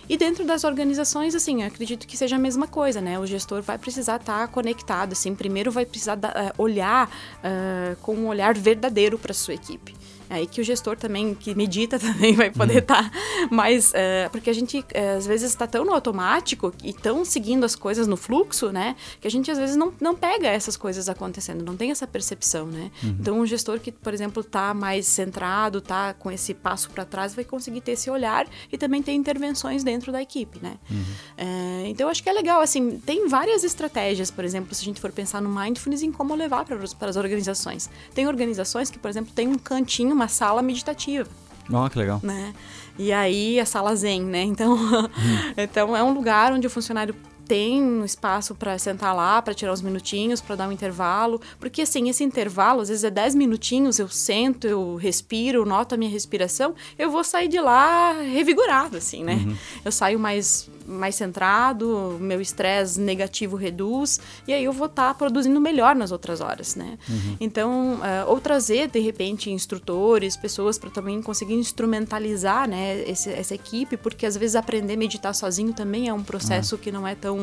[0.09, 3.18] E dentro das organizações, assim, acredito que seja a mesma coisa, né?
[3.18, 7.97] O gestor vai precisar estar tá conectado, assim, primeiro vai precisar da, uh, olhar uh,
[8.01, 9.94] com um olhar verdadeiro para sua equipe.
[10.31, 13.11] É aí que o gestor também, que medita também, vai poder estar uhum.
[13.11, 13.93] tá mais.
[13.95, 17.75] É, porque a gente, é, às vezes, está tão no automático e tão seguindo as
[17.75, 18.97] coisas no fluxo, né?
[19.21, 22.67] Que a gente, às vezes, não, não pega essas coisas acontecendo, não tem essa percepção,
[22.67, 22.91] né?
[23.03, 23.17] Uhum.
[23.21, 27.35] Então, um gestor que, por exemplo, está mais centrado, está com esse passo para trás,
[27.35, 30.77] vai conseguir ter esse olhar e também ter intervenções dentro da equipe, né?
[30.91, 31.05] Uhum.
[31.37, 35.01] É, então, acho que é legal, assim, tem várias estratégias, por exemplo, se a gente
[35.01, 37.88] for pensar no mindfulness, em como levar para as organizações.
[38.14, 41.28] Tem organizações que, por exemplo, tem um cantinho uma sala meditativa.
[41.70, 42.20] Oh, que legal.
[42.22, 42.52] Né?
[42.98, 44.42] E aí a sala zen, né?
[44.42, 45.09] Então, hum.
[45.57, 47.14] então é um lugar onde o funcionário
[47.48, 51.40] tem um espaço para sentar lá, para tirar uns minutinhos, para dar um intervalo.
[51.58, 55.98] Porque, assim, esse intervalo, às vezes é 10 minutinhos, eu sento, eu respiro, noto a
[55.98, 59.34] minha respiração, eu vou sair de lá revigorado, assim, né?
[59.34, 59.56] Uhum.
[59.84, 65.14] Eu saio mais mais centrado, meu estresse negativo reduz, e aí eu vou estar tá
[65.14, 66.98] produzindo melhor nas outras horas, né?
[67.08, 67.37] Uhum.
[67.38, 73.54] Então, uh, ou trazer, de repente, instrutores, pessoas para também conseguir instrumentalizar, né, esse, essa
[73.54, 76.80] equipe, porque às vezes aprender a meditar sozinho também é um processo uhum.
[76.80, 77.38] que não é tão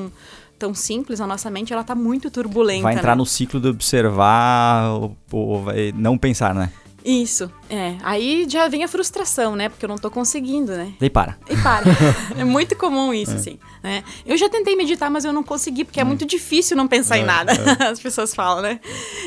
[0.57, 2.83] tão simples, a nossa mente ela tá muito turbulenta.
[2.83, 3.19] Vai entrar né?
[3.19, 6.71] no ciclo de observar ou, ou vai não pensar, né?
[7.03, 7.97] Isso, é.
[8.03, 9.69] Aí já vem a frustração, né?
[9.69, 10.93] Porque eu não tô conseguindo, né?
[11.01, 11.37] E para.
[11.49, 11.85] E para.
[12.37, 13.35] é muito comum isso, é.
[13.35, 13.59] assim.
[13.81, 14.03] Né?
[14.25, 17.17] Eu já tentei meditar, mas eu não consegui, porque é, é muito difícil não pensar
[17.17, 17.53] é, em nada.
[17.53, 17.83] É.
[17.89, 18.79] As pessoas falam, né?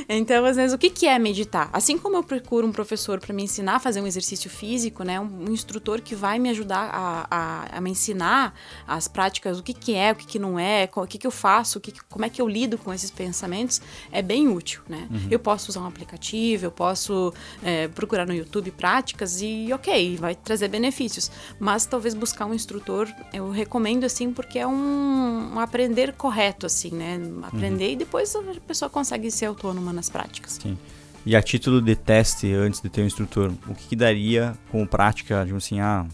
[0.09, 1.69] Então, às vezes, o que, que é meditar?
[1.73, 5.19] Assim como eu procuro um professor para me ensinar a fazer um exercício físico, né?
[5.19, 8.55] Um, um instrutor que vai me ajudar a, a, a, me ensinar
[8.87, 11.31] as práticas, o que, que é, o que, que não é, o que, que eu
[11.31, 13.81] faço, o que, como é que eu lido com esses pensamentos,
[14.13, 15.09] é bem útil, né?
[15.11, 15.27] Uhum.
[15.31, 20.35] Eu posso usar um aplicativo, eu posso é, procurar no YouTube práticas e ok, vai
[20.35, 21.31] trazer benefícios.
[21.59, 26.91] Mas talvez buscar um instrutor, eu recomendo assim, porque é um, um aprender correto, assim,
[26.91, 27.21] né?
[27.43, 27.93] Aprender uhum.
[27.93, 30.59] e depois a pessoa consegue ser autônoma nas práticas.
[30.63, 30.79] Sim.
[31.27, 34.87] E a título de teste, antes de ter um instrutor, o que, que daria como
[34.87, 36.07] prática, digamos assim, ah,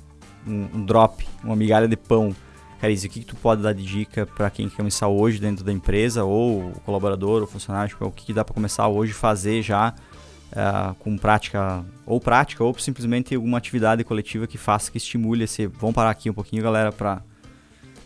[0.46, 2.34] um, um drop, uma migalha de pão?
[2.80, 5.64] Carice, o que, que tu pode dar de dica para quem quer começar hoje dentro
[5.64, 9.12] da empresa, ou o colaborador, ou funcionário, tipo, o que, que dá para começar hoje
[9.12, 9.94] fazer já
[10.54, 15.66] uh, com prática, ou prática, ou simplesmente alguma atividade coletiva que faça, que estimule esse.
[15.66, 17.16] Vamos parar aqui um pouquinho, galera, para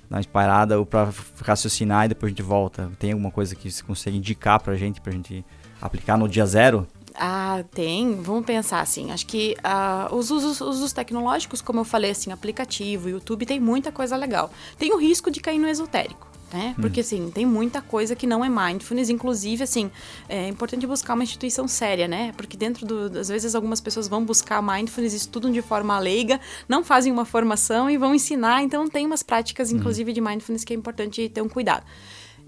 [0.09, 1.11] dar uma inspirada ou para
[1.45, 2.91] raciocinar e depois a gente volta.
[2.99, 5.45] Tem alguma coisa que você consegue indicar para gente, para gente
[5.81, 6.87] aplicar no dia zero?
[7.15, 8.15] Ah, tem.
[8.23, 9.11] Vamos pensar assim.
[9.11, 13.91] Acho que uh, os usos, usos, tecnológicos, como eu falei, assim, aplicativo, YouTube, tem muita
[13.91, 14.51] coisa legal.
[14.79, 16.28] Tem o risco de cair no esotérico.
[16.53, 16.75] Né?
[16.77, 16.81] Hum.
[16.81, 19.11] Porque, assim, tem muita coisa que não é mindfulness.
[19.11, 19.91] Inclusive, assim,
[20.29, 22.33] é importante buscar uma instituição séria, né?
[22.37, 23.19] Porque dentro do...
[23.19, 27.91] Às vezes, algumas pessoas vão buscar mindfulness, estudam de forma leiga, não fazem uma formação
[27.91, 28.63] e vão ensinar.
[28.63, 29.79] Então, tem umas práticas, uhum.
[29.79, 30.15] inclusive, hum.
[30.15, 31.85] de mindfulness que é importante ter um cuidado.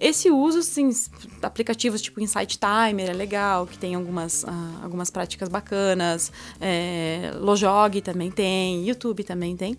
[0.00, 0.88] Esse uso, sim,
[1.42, 4.48] aplicativos tipo Insight Timer é legal, que tem algumas, uh,
[4.82, 6.32] algumas práticas bacanas.
[6.58, 9.76] É, Lojog também tem, YouTube também tem.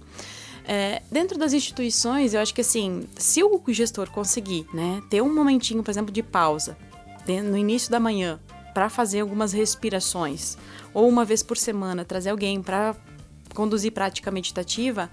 [0.66, 5.34] É, dentro das instituições, eu acho que assim, se o gestor conseguir né, ter um
[5.34, 6.78] momentinho, por exemplo, de pausa
[7.44, 8.40] no início da manhã
[8.74, 10.58] para fazer algumas respirações,
[10.94, 12.96] ou uma vez por semana trazer alguém para
[13.54, 15.10] conduzir prática meditativa,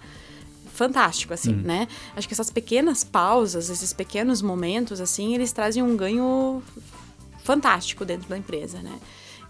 [0.74, 1.62] fantástico, assim, uhum.
[1.62, 1.88] né?
[2.16, 6.62] Acho que essas pequenas pausas, esses pequenos momentos, assim, eles trazem um ganho
[7.42, 8.98] fantástico dentro da empresa, né?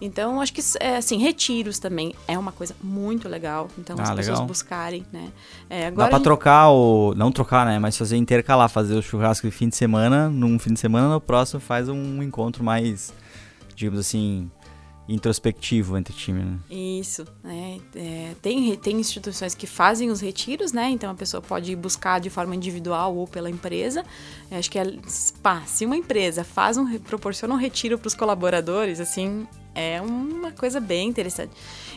[0.01, 3.67] Então, acho que, é, assim, retiros também é uma coisa muito legal.
[3.77, 4.17] Então, ah, as legal.
[4.17, 5.29] pessoas buscarem, né?
[5.69, 6.23] É, agora Dá pra gente...
[6.23, 7.13] trocar o...
[7.15, 7.79] Não trocar, né?
[7.79, 11.19] Mas fazer intercalar, fazer o churrasco de fim de semana, num fim de semana, no
[11.19, 13.13] próximo faz um encontro mais,
[13.75, 14.49] digamos assim,
[15.09, 16.59] introspectivo entre time, né?
[16.69, 17.79] Isso, né?
[17.95, 20.89] É, tem, tem instituições que fazem os retiros, né?
[20.91, 24.05] Então a pessoa pode buscar de forma individual ou pela empresa.
[24.51, 24.97] Eu acho que é,
[25.41, 29.47] pá, se uma empresa faz um, proporciona um retiro para os colaboradores, assim,
[29.79, 31.51] é uma coisa bem interessante.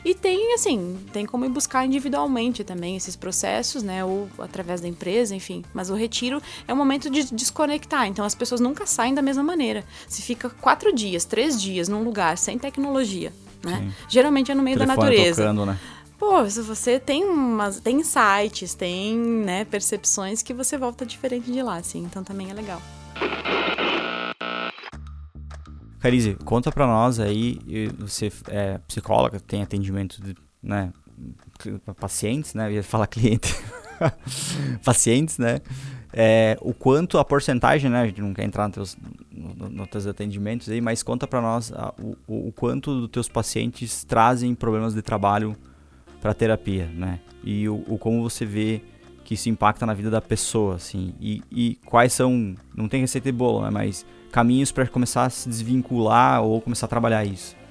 [0.04, 4.04] E tem, assim, tem como ir buscar individualmente também esses processos, né?
[4.04, 5.64] Ou através da empresa, enfim.
[5.74, 8.06] Mas o retiro é um momento de desconectar.
[8.06, 9.84] Então as pessoas nunca saem da mesma maneira.
[10.06, 13.32] Se fica quatro dias, três dias num lugar sem tecnologia,
[13.64, 13.78] né?
[13.78, 13.92] Sim.
[14.08, 15.42] Geralmente é no meio da natureza.
[15.42, 15.78] Tocando, né?
[16.18, 21.60] Pô, se você tem umas, tem insights, tem né, percepções que você volta diferente de
[21.60, 21.98] lá, assim.
[21.98, 22.80] Então também é legal.
[26.02, 27.60] Carize, conta pra nós aí,
[27.96, 30.92] você é psicóloga, tem atendimento de, né,
[32.00, 33.54] pacientes, né, eu ia falar cliente,
[34.84, 35.60] pacientes, né,
[36.12, 38.98] é, o quanto a porcentagem, né, a gente não quer entrar nos teus,
[39.92, 44.56] teus atendimentos aí, mas conta pra nós a, o, o quanto dos teus pacientes trazem
[44.56, 45.56] problemas de trabalho
[46.20, 48.82] para terapia, né, e o, o como você vê
[49.22, 53.30] que isso impacta na vida da pessoa, assim, e, e quais são, não tem receita
[53.30, 57.61] de bolo, né, mas caminhos para começar a se desvincular ou começar a trabalhar isso?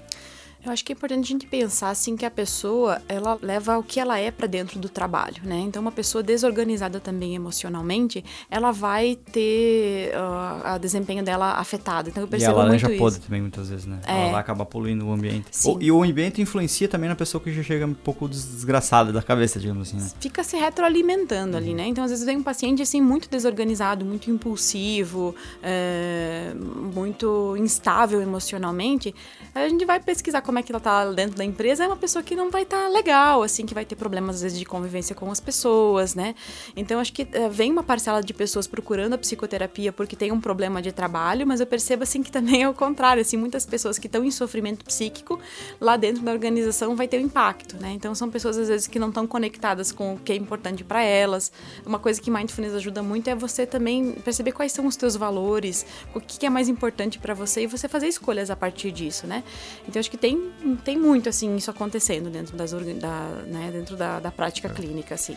[0.63, 3.83] Eu acho que é importante a gente pensar assim que a pessoa ela leva o
[3.83, 5.59] que ela é para dentro do trabalho, né?
[5.59, 12.09] Então uma pessoa desorganizada também emocionalmente, ela vai ter uh, a desempenho dela afetado.
[12.09, 13.27] Então eu percebo e a laranja muito podre isso.
[13.27, 13.99] também muitas vezes, né?
[14.05, 14.11] É.
[14.11, 15.47] Ela vai acabar poluindo o ambiente.
[15.65, 19.23] O, e o ambiente influencia também na pessoa que já chega um pouco desgraçada da
[19.23, 19.97] cabeça, digamos assim.
[19.97, 20.11] Né?
[20.19, 21.57] Fica se retroalimentando uhum.
[21.57, 21.87] ali, né?
[21.87, 29.15] Então às vezes vem um paciente assim muito desorganizado, muito impulsivo, é, muito instável emocionalmente.
[29.55, 32.21] A gente vai pesquisar como é que ela tá dentro da empresa, é uma pessoa
[32.21, 35.15] que não vai estar tá legal, assim, que vai ter problemas às vezes de convivência
[35.15, 36.35] com as pessoas, né?
[36.75, 40.41] Então acho que uh, vem uma parcela de pessoas procurando a psicoterapia porque tem um
[40.41, 43.97] problema de trabalho, mas eu percebo assim que também é o contrário, assim, muitas pessoas
[43.97, 45.39] que estão em sofrimento psíquico
[45.79, 47.93] lá dentro da organização vai ter um impacto, né?
[47.93, 51.01] Então são pessoas às vezes que não estão conectadas com o que é importante para
[51.01, 51.49] elas.
[51.85, 55.85] Uma coisa que mindfulness ajuda muito é você também perceber quais são os teus valores,
[56.13, 59.45] o que é mais importante para você e você fazer escolhas a partir disso, né?
[59.87, 60.40] Então acho que tem
[60.83, 64.71] tem muito assim isso acontecendo dentro das da, né, dentro da, da prática é.
[64.71, 65.35] clínica, assim.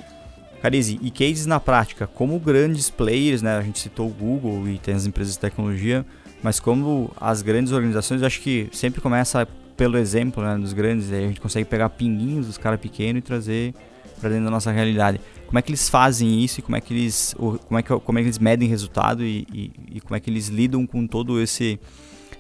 [0.61, 3.59] Carize, e cases na prática, como grandes players, né?
[3.59, 6.07] A gente citou o Google e tem as empresas de tecnologia,
[6.43, 11.25] mas como as grandes organizações, acho que sempre começa pelo exemplo né, dos grandes, aí
[11.25, 13.75] a gente consegue pegar pinguinhos dos caras pequenos e trazer
[14.21, 15.21] para dentro da nossa realidade.
[15.47, 18.19] Como é que eles fazem isso e como é que eles, como é que, como
[18.19, 21.41] é que eles medem resultado e, e, e como é que eles lidam com todo
[21.41, 21.79] esse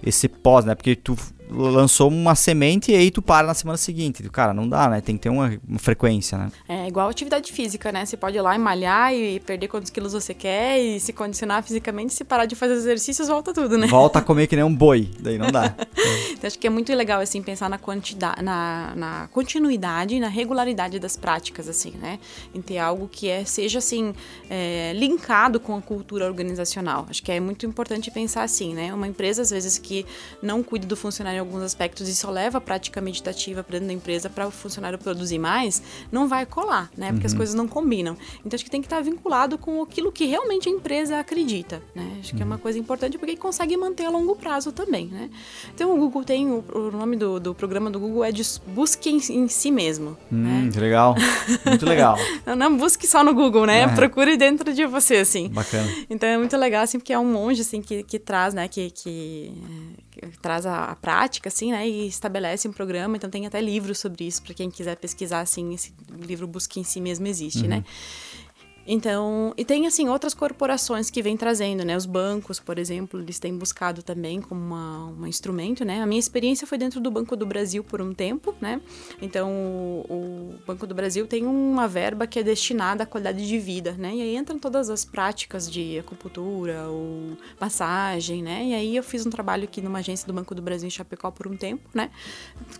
[0.02, 0.74] esse pós, né?
[0.74, 1.16] Porque tu
[1.50, 4.22] lançou uma semente e aí tu para na semana seguinte.
[4.30, 5.00] Cara, não dá, né?
[5.00, 6.50] Tem que ter uma, uma frequência, né?
[6.68, 8.04] É igual atividade física, né?
[8.04, 11.62] Você pode ir lá e malhar e perder quantos quilos você quer e se condicionar
[11.62, 13.86] fisicamente, se parar de fazer exercícios, volta tudo, né?
[13.86, 15.74] Volta a comer que nem um boi, daí não dá.
[16.32, 20.28] então, acho que é muito legal, assim, pensar na, quantidade, na, na continuidade e na
[20.28, 22.18] regularidade das práticas, assim, né?
[22.54, 24.14] Em ter algo que é, seja, assim,
[24.48, 27.06] é, linkado com a cultura organizacional.
[27.08, 28.92] Acho que é muito importante pensar assim, né?
[28.94, 30.06] Uma empresa, às vezes, que
[30.42, 33.88] não cuida do funcionário em alguns aspectos e só leva a prática meditativa para dentro
[33.88, 37.08] da empresa para o funcionário produzir mais, não vai colar, né?
[37.08, 37.32] Porque uhum.
[37.32, 38.16] as coisas não combinam.
[38.44, 42.18] Então acho que tem que estar vinculado com aquilo que realmente a empresa acredita, né?
[42.20, 42.36] Acho uhum.
[42.36, 42.60] que é uma uhum.
[42.60, 45.30] coisa importante porque consegue manter a longo prazo também, né?
[45.74, 49.10] Então o Google tem o, o nome do, do, programa do Google é de busque
[49.10, 50.16] em, em si mesmo.
[50.32, 50.70] Hum, né?
[50.84, 51.14] legal,
[51.66, 52.16] muito legal.
[52.46, 53.82] não, não, busque só no Google, né?
[53.82, 53.88] É.
[53.88, 55.48] Procure dentro de você, assim.
[55.48, 55.90] Bacana.
[56.08, 58.68] Então é muito legal, assim, porque é um monge, assim, que, que traz, né?
[58.68, 59.52] Que, que
[60.40, 61.88] traz a, a, prática, assim, né?
[61.88, 63.16] E estabelece um programa.
[63.16, 66.84] Então tem até livros sobre isso para quem quiser pesquisar, assim, esse livro Busque em
[66.84, 67.76] Si mesmo existe, né?
[67.76, 67.82] uhum.
[67.82, 67.84] né?
[68.86, 71.96] Então, e tem assim outras corporações que vêm trazendo, né?
[71.96, 76.02] Os bancos, por exemplo, eles têm buscado também como uma, um instrumento, né?
[76.02, 78.80] A minha experiência foi dentro do Banco do Brasil por um tempo, né?
[79.22, 83.58] Então, o, o Banco do Brasil tem uma verba que é destinada à qualidade de
[83.58, 84.14] vida, né?
[84.14, 88.64] E aí entram todas as práticas de acupuntura ou massagem, né?
[88.66, 91.30] E aí eu fiz um trabalho aqui numa agência do Banco do Brasil em Chapecó
[91.30, 92.10] por um tempo, né?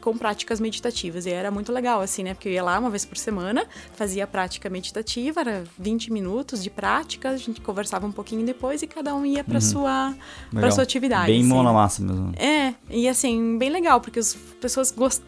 [0.03, 1.25] Com práticas meditativas.
[1.25, 2.35] E era muito legal, assim, né?
[2.35, 6.63] Porque eu ia lá uma vez por semana, fazia prática meditativa, era 20 20 minutos
[6.63, 9.61] de prática, a gente conversava um pouquinho depois e cada um ia para uhum.
[9.61, 10.15] sua
[10.53, 11.27] para sua atividade.
[11.27, 11.49] Bem assim.
[11.49, 12.33] mão na massa mesmo.
[12.37, 15.23] É, e assim, bem legal, porque as pessoas gost,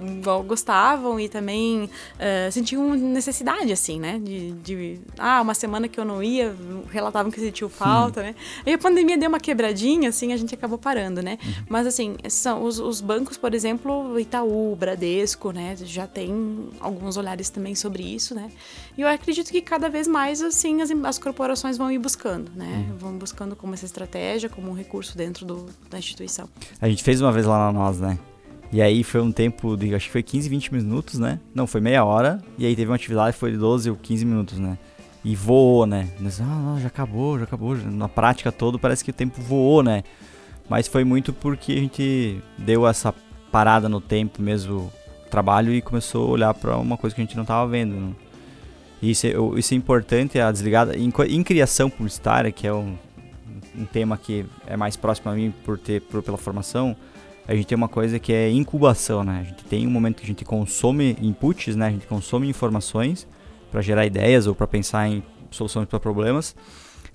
[0.46, 4.18] gostavam e também uh, sentiam necessidade, assim, né?
[4.18, 6.55] De, de, ah, uma semana que eu não ia,
[6.90, 8.35] relatavam que sentiu falta, né?
[8.64, 11.38] E a pandemia deu uma quebradinha, assim, a gente acabou parando, né?
[11.44, 11.52] Uhum.
[11.68, 15.76] Mas assim, são os, os bancos, por exemplo, Itaú, Bradesco, né?
[15.76, 18.50] Já tem alguns olhares também sobre isso, né?
[18.96, 22.87] E eu acredito que cada vez mais assim as, as corporações vão ir buscando, né?
[22.88, 22.97] Uhum.
[22.97, 26.49] Vão buscando como essa estratégia, como um recurso dentro do, da instituição.
[26.81, 28.19] A gente fez uma vez lá na nós, né?
[28.73, 31.38] E aí foi um tempo de, acho que foi 15, 20 minutos, né?
[31.55, 32.42] Não, foi meia hora.
[32.59, 34.77] E aí teve uma atividade que foi de 12 ou 15 minutos, né?
[35.25, 36.09] E voou, né?
[36.19, 37.77] Nós, ah, já acabou, já acabou.
[37.77, 40.03] Na prática toda parece que o tempo voou, né?
[40.69, 43.14] Mas foi muito porque a gente deu essa
[43.53, 44.92] parada no tempo mesmo,
[45.31, 48.16] trabalho, e começou a olhar para uma coisa que a gente não estava vendo.
[49.03, 50.97] Isso é, isso é importante, a desligada.
[50.97, 52.97] Em, em criação publicitária, que é um,
[53.77, 56.97] um, tema que é mais próximo a mim por ter por, pela formação,
[57.47, 59.41] a gente tem uma coisa que é incubação, né?
[59.41, 61.87] A gente tem um momento que a gente consome inputs, né?
[61.87, 63.27] A gente consome informações
[63.71, 66.57] para gerar ideias ou para pensar em soluções para problemas,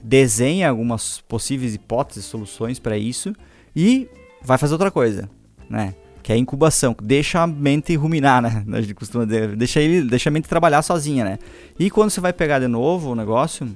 [0.01, 3.35] desenha algumas possíveis hipóteses, soluções para isso
[3.75, 4.07] e
[4.41, 5.29] vai fazer outra coisa,
[5.69, 5.95] né?
[6.21, 8.63] Que é a incubação, deixa a mente ruminar, né?
[8.71, 11.39] A gente costuma dizer, deixa, ele, deixa a mente trabalhar sozinha, né?
[11.79, 13.67] E quando você vai pegar de novo o negócio,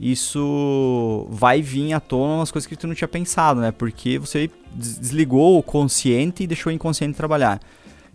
[0.00, 3.70] isso vai vir à tona umas coisas que tu não tinha pensado, né?
[3.70, 7.60] Porque você desligou o consciente e deixou o inconsciente trabalhar.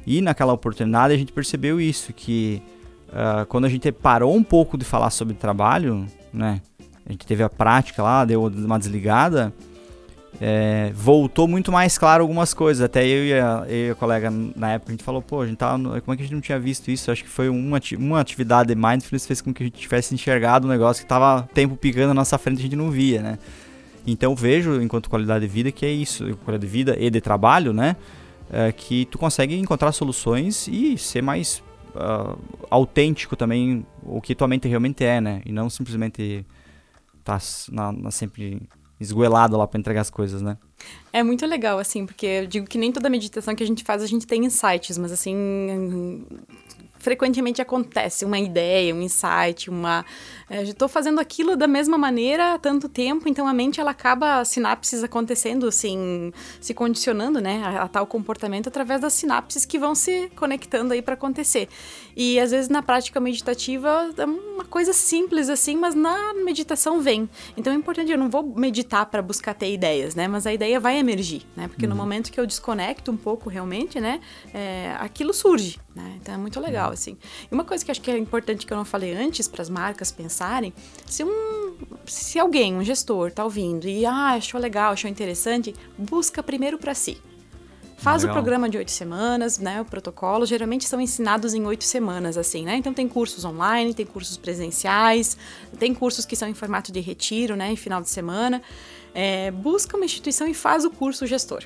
[0.07, 2.61] E naquela oportunidade a gente percebeu isso, que
[3.09, 6.61] uh, quando a gente parou um pouco de falar sobre trabalho, né?
[7.07, 9.53] A gente teve a prática lá, deu uma desligada
[10.41, 12.83] é, voltou muito mais claro algumas coisas.
[12.83, 15.47] Até eu e, a, eu e a colega na época a gente falou, pô, a
[15.47, 17.11] gente tava, como é que a gente não tinha visto isso?
[17.11, 20.67] Acho que foi uma, uma atividade de mindfulness fez com que a gente tivesse enxergado
[20.67, 23.39] um negócio que tava tempo picando na nossa frente a gente não via, né?
[24.05, 27.73] Então vejo, enquanto qualidade de vida, que é isso, qualidade de vida e de trabalho,
[27.73, 27.95] né?
[28.51, 31.63] É, que tu consegue encontrar soluções e ser mais
[31.95, 32.37] uh,
[32.69, 35.41] autêntico também o que tua mente realmente é, né?
[35.43, 36.45] E não simplesmente
[37.23, 37.39] tá
[37.71, 38.61] na, na sempre
[38.99, 40.57] esgoelado lá para entregar as coisas, né?
[41.11, 44.01] É muito legal, assim, porque eu digo que nem toda meditação que a gente faz
[44.03, 46.25] a gente tem insights, mas assim,
[47.05, 50.03] frequentemente acontece uma ideia, um insight, uma.
[50.49, 54.43] É, estou fazendo aquilo da mesma maneira há tanto tempo, então a mente ela acaba
[54.43, 59.93] sinapses acontecendo, assim, se condicionando, né, a, a tal comportamento através das sinapses que vão
[59.93, 61.69] se conectando aí para acontecer.
[62.15, 67.29] E às vezes na prática meditativa é uma coisa simples assim, mas na meditação vem.
[67.57, 70.79] Então é importante, eu não vou meditar para buscar ter ideias, né, mas a ideia
[70.79, 71.91] vai emergir, né, porque uhum.
[71.91, 74.21] no momento que eu desconecto um pouco realmente, né,
[74.53, 77.17] é, aquilo surge, né, então é muito legal assim.
[77.51, 79.69] E uma coisa que acho que é importante que eu não falei antes para as
[79.69, 80.73] marcas pensarem,
[81.05, 81.65] se um
[82.05, 86.93] se alguém, um gestor, tá ouvindo e ah, achou legal, achou interessante, busca primeiro para
[86.93, 87.17] si.
[87.97, 88.35] Faz Legal.
[88.35, 89.81] o programa de oito semanas, né?
[89.81, 92.75] O protocolo geralmente são ensinados em oito semanas, assim, né?
[92.75, 95.37] Então tem cursos online, tem cursos presenciais,
[95.79, 97.71] tem cursos que são em formato de retiro, né?
[97.71, 98.61] Em final de semana.
[99.13, 101.63] É, busca uma instituição e faz o curso gestor.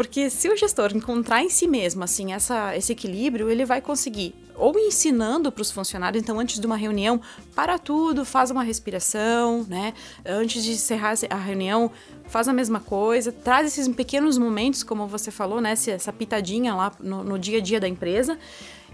[0.00, 4.34] Porque se o gestor encontrar em si mesmo assim essa, esse equilíbrio, ele vai conseguir
[4.56, 7.20] ou ensinando para os funcionários, então antes de uma reunião,
[7.54, 9.92] para tudo, faz uma respiração, né?
[10.24, 11.90] Antes de encerrar a reunião,
[12.28, 15.72] faz a mesma coisa, traz esses pequenos momentos, como você falou, né?
[15.72, 18.38] Essa pitadinha lá no, no dia a dia da empresa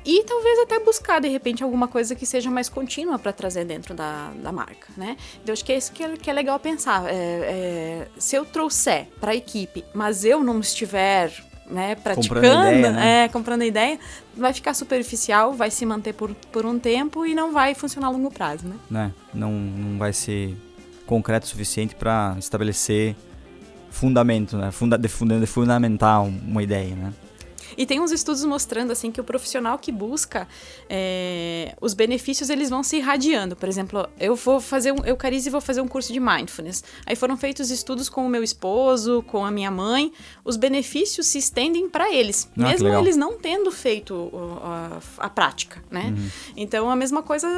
[0.07, 3.93] e talvez até buscar de repente alguma coisa que seja mais contínua para trazer dentro
[3.93, 5.17] da, da marca, né?
[5.43, 7.07] Então acho que é isso que é, que é legal pensar.
[7.07, 11.33] É, é, se eu trouxer para a equipe, mas eu não estiver
[11.69, 13.25] né, praticando, comprando ideia, né?
[13.25, 13.99] é, comprando a ideia,
[14.37, 18.11] vai ficar superficial, vai se manter por, por um tempo e não vai funcionar a
[18.11, 18.77] longo prazo, né?
[18.89, 19.13] né?
[19.35, 20.57] Não, não vai ser
[21.05, 23.17] concreto o suficiente para estabelecer
[23.91, 24.71] fundamento, né?
[24.71, 27.13] Funda, de, de fundamentar uma ideia, né?
[27.77, 30.49] E tem uns estudos mostrando assim que o profissional que busca
[30.89, 33.55] é, os benefícios eles vão se irradiando.
[33.55, 36.83] Por exemplo, eu vou fazer um, eu Carize vou fazer um curso de mindfulness.
[37.05, 40.13] Aí foram feitos estudos com o meu esposo, com a minha mãe.
[40.45, 44.31] Os benefícios se estendem para eles, ah, mesmo eles não tendo feito
[44.63, 46.15] a, a, prática, né?
[46.17, 46.31] Uhum.
[46.57, 47.49] Então a mesma coisa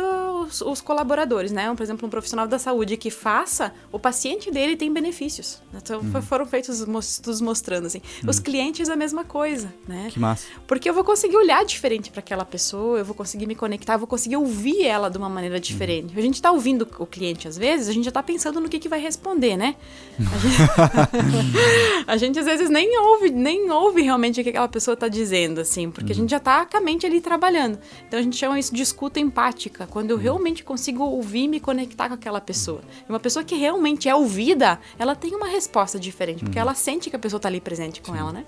[0.43, 1.73] os, os, colaboradores, né?
[1.75, 5.62] Por exemplo, um profissional da saúde que faça, o paciente dele tem benefícios.
[5.75, 6.23] Então uhum.
[6.23, 8.01] foram feitos estudos mostrando assim.
[8.23, 8.31] Uhum.
[8.31, 10.08] Os clientes a mesma coisa, né?
[10.13, 10.47] Que massa.
[10.67, 13.99] Porque eu vou conseguir olhar diferente para aquela pessoa, eu vou conseguir me conectar, eu
[13.99, 16.13] vou conseguir ouvir ela de uma maneira diferente.
[16.13, 16.19] Uhum.
[16.19, 18.79] A gente está ouvindo o cliente às vezes, a gente já está pensando no que,
[18.79, 19.77] que vai responder, né?
[20.19, 20.57] A gente,
[22.07, 25.61] a gente às vezes nem ouve, nem ouve realmente o que aquela pessoa está dizendo,
[25.61, 26.19] assim, porque uhum.
[26.19, 27.79] a gente já está com a mente ali trabalhando.
[28.07, 31.61] Então a gente chama isso de escuta empática, quando eu realmente consigo ouvir e me
[31.61, 32.81] conectar com aquela pessoa.
[33.09, 36.63] Uma pessoa que realmente é ouvida, ela tem uma resposta diferente, porque uhum.
[36.63, 38.19] ela sente que a pessoa está ali presente com Sim.
[38.19, 38.45] ela, né?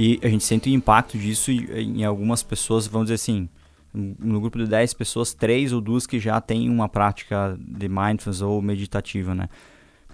[0.00, 3.48] E a gente sente o impacto disso em algumas pessoas, vamos dizer assim,
[3.92, 8.40] no grupo de 10 pessoas, três ou duas que já têm uma prática de mindfulness
[8.40, 9.48] ou meditativa, né?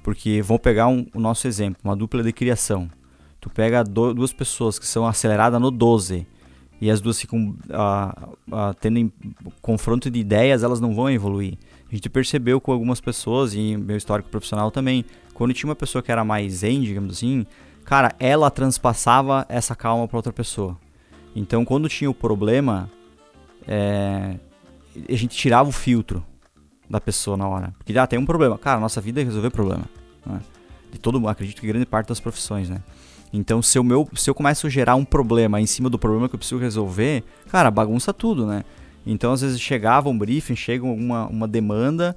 [0.02, 2.90] Porque vamos pegar um, o nosso exemplo, uma dupla de criação.
[3.38, 6.26] Tu pega do, duas pessoas que são aceleradas no 12
[6.80, 9.12] e as duas ficam uh, uh, tendo
[9.60, 11.58] confronto de ideias, elas não vão evoluir.
[11.92, 15.04] A gente percebeu com algumas pessoas, e meu histórico profissional também,
[15.34, 17.44] quando tinha uma pessoa que era mais zen, digamos assim,
[17.84, 20.78] cara, ela transpassava essa calma para outra pessoa.
[21.36, 22.90] Então, quando tinha o problema,
[23.66, 24.36] é,
[25.08, 26.24] a gente tirava o filtro
[26.88, 27.74] da pessoa na hora.
[27.78, 28.56] Porque, ah, tem um problema.
[28.58, 29.84] Cara, nossa vida é resolver problema.
[30.24, 30.40] Né?
[30.92, 32.80] De todo acredito que grande parte das profissões, né?
[33.32, 36.28] Então, se, o meu, se eu começo a gerar um problema em cima do problema
[36.28, 38.64] que eu preciso resolver, cara, bagunça tudo, né?
[39.04, 42.16] Então, às vezes chegava um briefing, chega uma, uma demanda,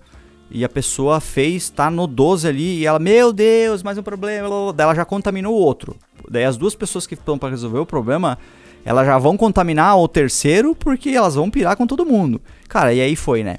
[0.49, 4.47] e a pessoa fez, tá no 12 ali, e ela, meu Deus, mais um problema,
[4.77, 5.95] ela já contaminou o outro.
[6.29, 8.37] Daí as duas pessoas que estão para resolver o problema,
[8.85, 12.41] elas já vão contaminar o terceiro porque elas vão pirar com todo mundo.
[12.67, 13.57] Cara, e aí foi, né?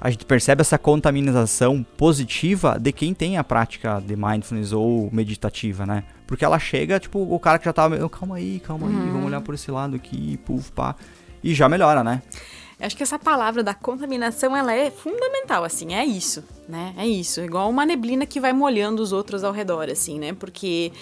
[0.00, 5.84] A gente percebe essa contaminação positiva de quem tem a prática de mindfulness ou meditativa,
[5.84, 6.04] né?
[6.26, 9.12] Porque ela chega, tipo, o cara que já tava, calma aí, calma aí, uhum.
[9.12, 10.94] vamos olhar por esse lado aqui, puf, pá,
[11.44, 12.22] e já melhora, né?
[12.80, 16.94] Acho que essa palavra da contaminação, ela é fundamental, assim, é isso, né?
[16.96, 20.32] É isso, igual uma neblina que vai molhando os outros ao redor, assim, né?
[20.32, 20.92] Porque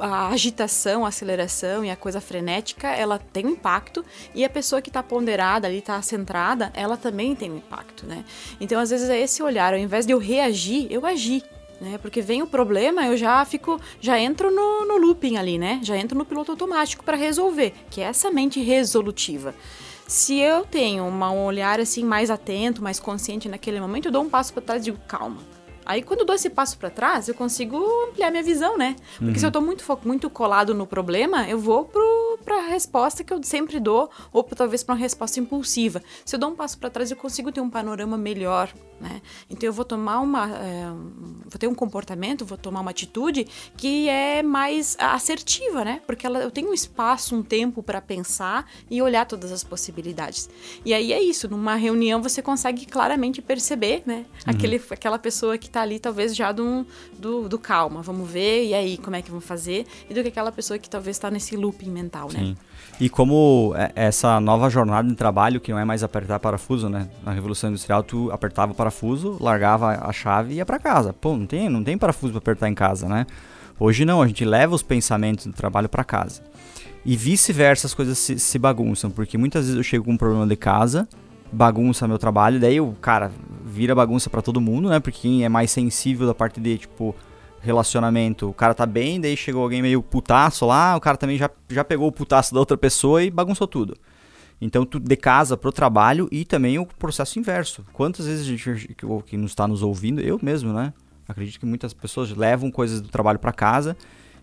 [0.00, 4.04] a agitação, a aceleração e a coisa frenética, ela tem um impacto
[4.34, 8.24] e a pessoa que está ponderada ali, está centrada, ela também tem um impacto, né?
[8.60, 11.42] Então, às vezes é esse olhar, ao invés de eu reagir, eu agir.
[11.80, 11.96] Né?
[11.98, 15.78] Porque vem o problema, eu já fico, já entro no, no looping ali, né?
[15.82, 19.54] Já entro no piloto automático para resolver, que é essa mente resolutiva.
[20.08, 24.22] Se eu tenho uma, um olhar assim mais atento, mais consciente naquele momento, eu dou
[24.22, 25.36] um passo para trás e digo, calma.
[25.84, 27.76] Aí quando eu dou esse passo para trás, eu consigo
[28.08, 28.96] ampliar minha visão, né?
[29.18, 29.38] Porque uhum.
[29.38, 31.90] se eu tô muito, muito colado no problema, eu vou
[32.42, 36.02] para a resposta que eu sempre dou, ou talvez para uma resposta impulsiva.
[36.24, 39.22] Se eu dou um passo para trás, eu consigo ter um panorama melhor né?
[39.48, 40.86] Então eu vou tomar uma, é,
[41.44, 43.46] vou ter um comportamento, vou tomar uma atitude
[43.76, 46.00] que é mais assertiva, né?
[46.06, 50.48] Porque ela, eu tenho um espaço, um tempo para pensar e olhar todas as possibilidades.
[50.84, 51.48] E aí é isso.
[51.48, 54.16] Numa reunião você consegue claramente perceber, né?
[54.16, 54.24] Uhum.
[54.46, 56.86] Aquele, aquela pessoa que está ali talvez já do,
[57.18, 60.28] do, do, calma, vamos ver e aí como é que vamos fazer e do que
[60.28, 62.56] aquela pessoa que talvez está nesse looping mental, né?
[63.00, 67.08] E como é, essa nova jornada de trabalho, que não é mais apertar parafuso, né?
[67.24, 71.12] Na Revolução Industrial, tu apertava o parafuso, largava a chave e ia para casa.
[71.12, 73.26] Pô, não tem, não tem parafuso para apertar em casa, né?
[73.78, 76.42] Hoje não, a gente leva os pensamentos do trabalho para casa.
[77.04, 80.46] E vice-versa as coisas se, se, bagunçam, porque muitas vezes eu chego com um problema
[80.46, 81.08] de casa,
[81.52, 83.30] bagunça meu trabalho, daí o cara
[83.64, 84.98] vira bagunça para todo mundo, né?
[84.98, 87.14] Porque quem é mais sensível da parte de, tipo,
[87.60, 91.50] relacionamento, o cara tá bem, daí chegou alguém meio putaço lá, o cara também já,
[91.68, 93.96] já pegou o putaço da outra pessoa e bagunçou tudo.
[94.60, 97.84] Então, tu de casa pro trabalho e também o processo inverso.
[97.92, 98.94] Quantas vezes a gente
[99.26, 100.92] que, nos está nos ouvindo, eu mesmo, né?
[101.28, 103.96] Acredito que muitas pessoas levam coisas do trabalho para casa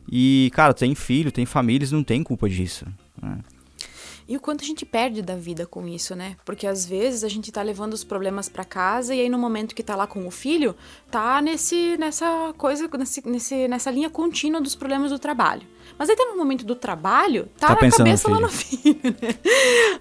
[0.09, 2.85] E, cara, tem filho, tem famílias, não tem culpa disso.
[3.21, 3.39] Né?
[4.27, 6.35] E o quanto a gente perde da vida com isso, né?
[6.43, 9.75] Porque às vezes a gente tá levando os problemas para casa e aí no momento
[9.75, 10.75] que tá lá com o filho,
[11.11, 12.89] tá nesse nessa coisa,
[13.25, 15.61] nesse, nessa linha contínua dos problemas do trabalho.
[15.97, 19.33] Mas aí tá no momento do trabalho, tá, Tá na cabeça lá no filho, né?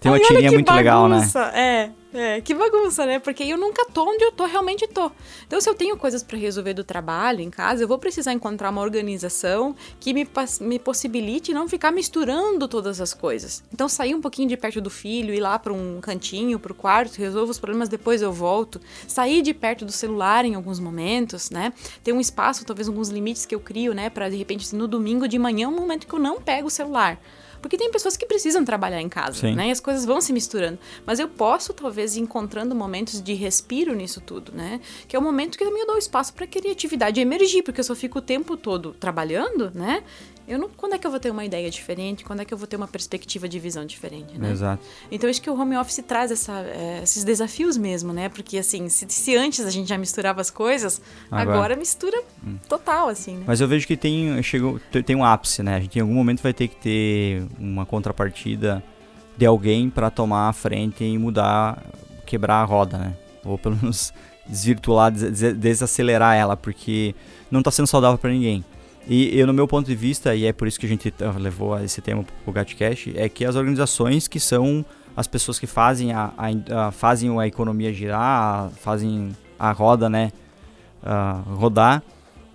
[0.00, 1.16] Tem uma Aí olha tirinha que muito legal, né?
[1.18, 1.40] bagunça.
[1.54, 3.18] É, é, que bagunça, né?
[3.18, 5.10] Porque eu nunca tô onde eu tô, realmente tô.
[5.46, 8.70] Então, se eu tenho coisas pra resolver do trabalho, em casa, eu vou precisar encontrar
[8.70, 10.26] uma organização que me,
[10.60, 13.64] me possibilite não ficar misturando todas as coisas.
[13.72, 17.16] Então, sair um pouquinho de perto do filho, ir lá pra um cantinho, pro quarto,
[17.16, 18.80] resolvo os problemas, depois eu volto.
[19.08, 21.72] Sair de perto do celular em alguns momentos, né?
[22.04, 24.08] Ter um espaço, talvez alguns limites que eu crio, né?
[24.08, 27.18] Pra, de repente, no domingo de manhã, um momento que eu não pego o celular.
[27.64, 29.54] Porque tem pessoas que precisam trabalhar em casa, Sim.
[29.54, 29.68] né?
[29.68, 30.78] E as coisas vão se misturando.
[31.06, 34.82] Mas eu posso, talvez, ir encontrando momentos de respiro nisso tudo, né?
[35.08, 38.18] Que é o momento que eu dou espaço para criatividade emergir, porque eu só fico
[38.18, 40.02] o tempo todo trabalhando, né?
[40.46, 42.22] Eu não, quando é que eu vou ter uma ideia diferente?
[42.24, 44.50] Quando é que eu vou ter uma perspectiva de visão diferente, né?
[44.52, 44.82] Exato.
[45.10, 48.28] Então acho que o home office traz essa, eh, esses desafios mesmo, né?
[48.28, 52.22] Porque assim, se, se antes a gente já misturava as coisas, Agora- agora, mistura
[52.68, 53.44] total, assim, né?
[53.46, 55.76] Mas eu vejo que tem, chegou, te- tem um ápice, né?
[55.76, 58.84] A gente em algum momento vai ter que ter uma contrapartida
[59.36, 61.82] de alguém pra tomar a frente e mudar,
[62.26, 63.14] quebrar a roda, né?
[63.44, 64.12] Ou pelo menos
[64.46, 67.14] desvirtuar, des- des- desacelerar ela, porque
[67.50, 68.62] não tá sendo saudável pra ninguém.
[69.06, 71.34] E eu, no meu ponto de vista, e é por isso que a gente ah,
[71.38, 74.84] levou esse tema pro GatCast, é que as organizações que são
[75.16, 80.32] as pessoas que fazem a, a- a- fazem a economia girar, fazem a roda, né,
[81.56, 82.02] rodar,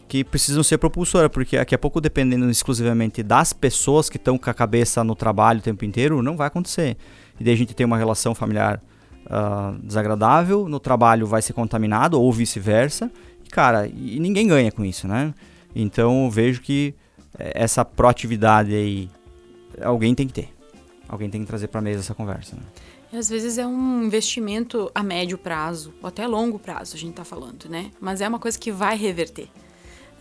[0.07, 4.49] que precisam ser propulsora, porque daqui a pouco, dependendo exclusivamente das pessoas que estão com
[4.49, 6.97] a cabeça no trabalho o tempo inteiro, não vai acontecer.
[7.39, 8.81] E daí a gente tem uma relação familiar
[9.29, 13.11] ah, desagradável, no trabalho vai ser contaminado, ou vice-versa,
[13.45, 15.33] e cara, e ninguém ganha com isso, né?
[15.75, 16.95] Então vejo que
[17.37, 19.09] eh, essa proatividade aí,
[19.81, 20.49] alguém tem que ter.
[21.07, 22.61] Alguém tem que trazer pra mesa essa conversa, né?
[23.11, 27.15] E às vezes é um investimento a médio prazo, ou até longo prazo, a gente
[27.15, 27.91] tá falando, né?
[27.99, 29.49] Mas é uma coisa que vai reverter.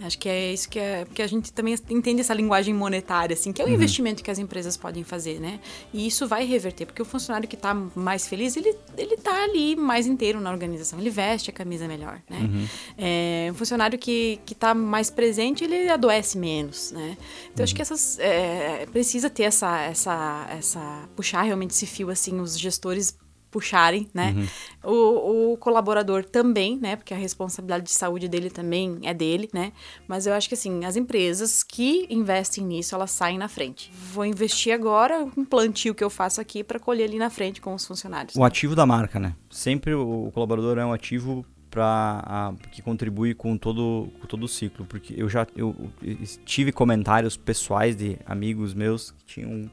[0.01, 1.05] Acho que é isso que é.
[1.05, 4.39] Porque a gente também entende essa linguagem monetária, assim, que é o investimento que as
[4.39, 5.61] empresas podem fazer, né?
[5.93, 9.75] E isso vai reverter, porque o funcionário que tá mais feliz, ele, ele tá ali
[9.75, 12.69] mais inteiro na organização, ele veste a camisa melhor, né?
[12.97, 17.17] É, um funcionário que, que tá mais presente, ele adoece menos, né?
[17.53, 18.19] Então acho que essas.
[18.19, 21.09] é, precisa ter essa, essa, essa.
[21.17, 23.17] puxar realmente esse fio, assim, os gestores
[23.51, 24.35] puxarem, né?
[24.83, 26.97] O, o colaborador também, né?
[26.97, 29.73] Porque a responsabilidade de saúde dele também é dele, né?
[30.07, 33.91] Mas eu acho que assim, as empresas que investem nisso, elas saem na frente.
[34.13, 37.75] Vou investir agora um plantio que eu faço aqui para colher ali na frente com
[37.75, 38.37] os funcionários.
[38.37, 39.35] O ativo da marca, né?
[39.51, 44.49] Sempre o, o colaborador é um ativo para que contribui com todo, com todo o
[44.49, 49.71] ciclo, porque eu já eu, eu tive comentários pessoais de amigos meus que tinham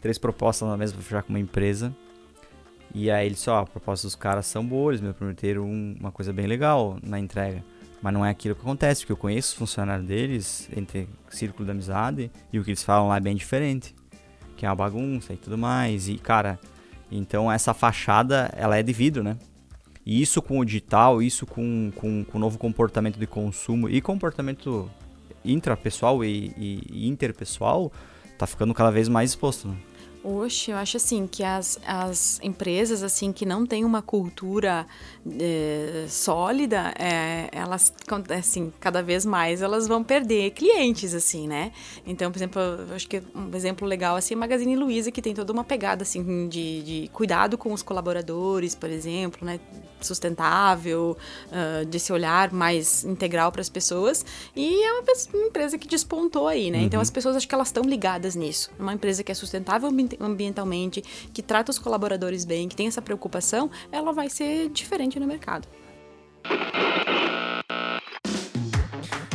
[0.00, 1.94] três propostas na mesa para fechar com uma empresa.
[2.94, 6.32] E aí eles só, a proposta dos caras são boas, me prometeram um- uma coisa
[6.32, 7.62] bem legal na entrega.
[8.00, 11.72] Mas não é aquilo que acontece, porque eu conheço os funcionários deles, entre círculo de
[11.72, 13.94] amizade, e o que eles falam lá é bem diferente.
[14.56, 16.08] Que é uma bagunça e tudo mais.
[16.08, 16.58] E, cara,
[17.10, 19.36] então essa fachada, ela é de vidro, né?
[20.06, 24.00] E isso com o digital, isso com, com, com o novo comportamento de consumo e
[24.00, 24.90] comportamento
[25.44, 27.92] intrapessoal e, e, e interpessoal,
[28.38, 29.76] tá ficando cada vez mais exposto, né?
[30.24, 34.86] Oxe, eu acho assim que as, as empresas assim que não têm uma cultura
[35.40, 37.92] eh, sólida, eh, elas
[38.36, 41.72] assim cada vez mais elas vão perder clientes assim, né?
[42.04, 45.22] Então, por exemplo, eu acho que um exemplo legal assim é a Magazine Luiza que
[45.22, 49.60] tem toda uma pegada assim de, de cuidado com os colaboradores, por exemplo, né?
[50.00, 51.16] Sustentável,
[51.50, 55.02] ah, desse olhar mais integral para as pessoas e é uma,
[55.34, 56.80] uma empresa que despontou aí, né?
[56.82, 58.70] Então as pessoas acho que elas estão ligadas nisso.
[58.78, 59.90] Uma empresa que é sustentável
[60.20, 61.02] ambientalmente,
[61.32, 65.68] que trata os colaboradores bem, que tem essa preocupação, ela vai ser diferente no mercado.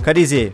[0.03, 0.51] Carize,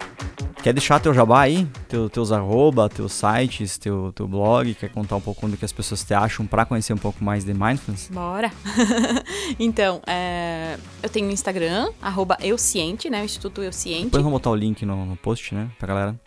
[0.61, 1.67] quer deixar teu jabá aí?
[1.88, 4.76] Teu, teus arroba, teus sites, teu, teu blog?
[4.76, 7.43] Quer contar um pouco do que as pessoas te acham para conhecer um pouco mais
[7.43, 8.09] de Mindfulness?
[8.11, 8.51] Bora!
[9.59, 13.24] então, é, eu tenho o Instagram, arroba Euciente, né?
[13.24, 14.05] O Instituto Euciente.
[14.05, 15.72] Depois vamos botar o link no, no post, né?
[15.80, 16.20] Pra galera.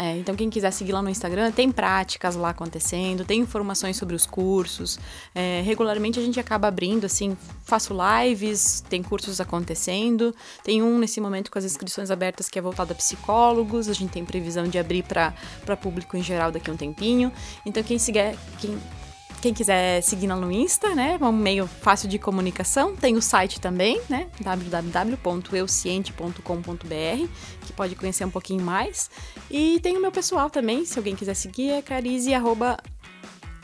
[0.00, 4.16] É, então, quem quiser seguir lá no Instagram, tem práticas lá acontecendo, tem informações sobre
[4.16, 4.98] os cursos.
[5.34, 7.36] É, regularmente a gente acaba abrindo, assim,
[7.66, 10.34] faço lives, tem cursos acontecendo.
[10.64, 13.90] Tem um nesse momento com as inscrições abertas que é voltado a psicólogos.
[13.90, 17.30] A gente tem previsão de abrir para público em geral daqui a um tempinho.
[17.66, 18.78] Então, quem, seguir, quem
[19.40, 21.18] quem quiser seguir no Insta, né?
[21.20, 22.94] É um meio fácil de comunicação.
[22.94, 24.28] Tem o site também, né?
[24.40, 27.28] www.euciente.com.br,
[27.66, 29.10] que pode conhecer um pouquinho mais.
[29.50, 32.76] E tem o meu pessoal também, se alguém quiser seguir, é carize, arroba,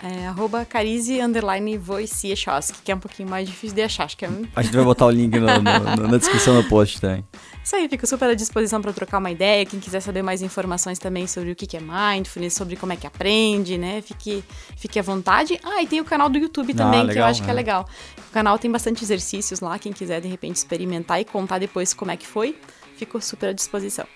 [0.02, 4.04] é, arroba carize, underline, Wojciechowski, que é um pouquinho mais difícil de achar.
[4.04, 4.30] Acho que é.
[4.54, 7.24] A gente vai botar o link no, no, na descrição do post também.
[7.64, 9.64] Isso aí, fico super à disposição para trocar uma ideia.
[9.64, 13.06] Quem quiser saber mais informações também sobre o que é mindfulness, sobre como é que
[13.06, 14.02] aprende, né?
[14.02, 14.44] Fique,
[14.76, 15.58] fique à vontade.
[15.64, 17.52] Ah, e tem o canal do YouTube também, ah, legal, que eu acho que é,
[17.52, 17.88] é legal.
[18.28, 22.10] O canal tem bastante exercícios lá, quem quiser de repente experimentar e contar depois como
[22.10, 22.56] é que foi,
[22.96, 24.06] fico super à disposição.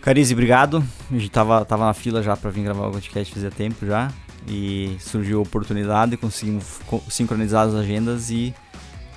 [0.00, 0.84] Carize, obrigado.
[1.10, 4.12] A gente tava, tava na fila já para vir gravar o podcast fazia tempo já.
[4.46, 8.54] E surgiu a oportunidade, conseguimos sincronizar as agendas e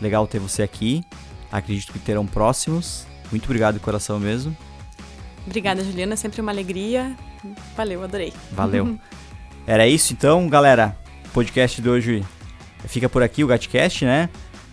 [0.01, 1.03] legal ter você aqui.
[1.51, 3.05] Acredito que terão próximos.
[3.31, 4.55] Muito obrigado de coração mesmo.
[5.45, 6.13] Obrigada, Juliana.
[6.13, 7.15] É sempre uma alegria.
[7.75, 8.33] Valeu, adorei.
[8.51, 8.97] Valeu.
[9.67, 10.97] Era isso então, galera.
[11.25, 12.25] O podcast de hoje
[12.85, 14.29] fica por aqui, o Gatcast, né?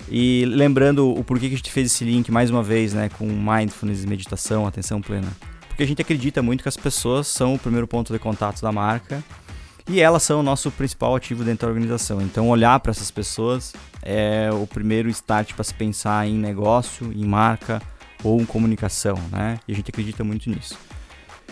[0.09, 3.27] E lembrando o porquê que a gente fez esse link mais uma vez, né, com
[3.27, 5.29] mindfulness, meditação, atenção plena.
[5.69, 8.71] Porque a gente acredita muito que as pessoas são o primeiro ponto de contato da
[8.71, 9.25] marca
[9.89, 12.23] e elas são o nosso principal ativo dentro da organização.
[12.23, 17.25] Então, olhar para essas pessoas é o primeiro start para se pensar em negócio, em
[17.25, 17.83] marca,
[18.25, 19.61] ou em comunicação, né?
[19.69, 20.79] E a gente acredita muito nisso.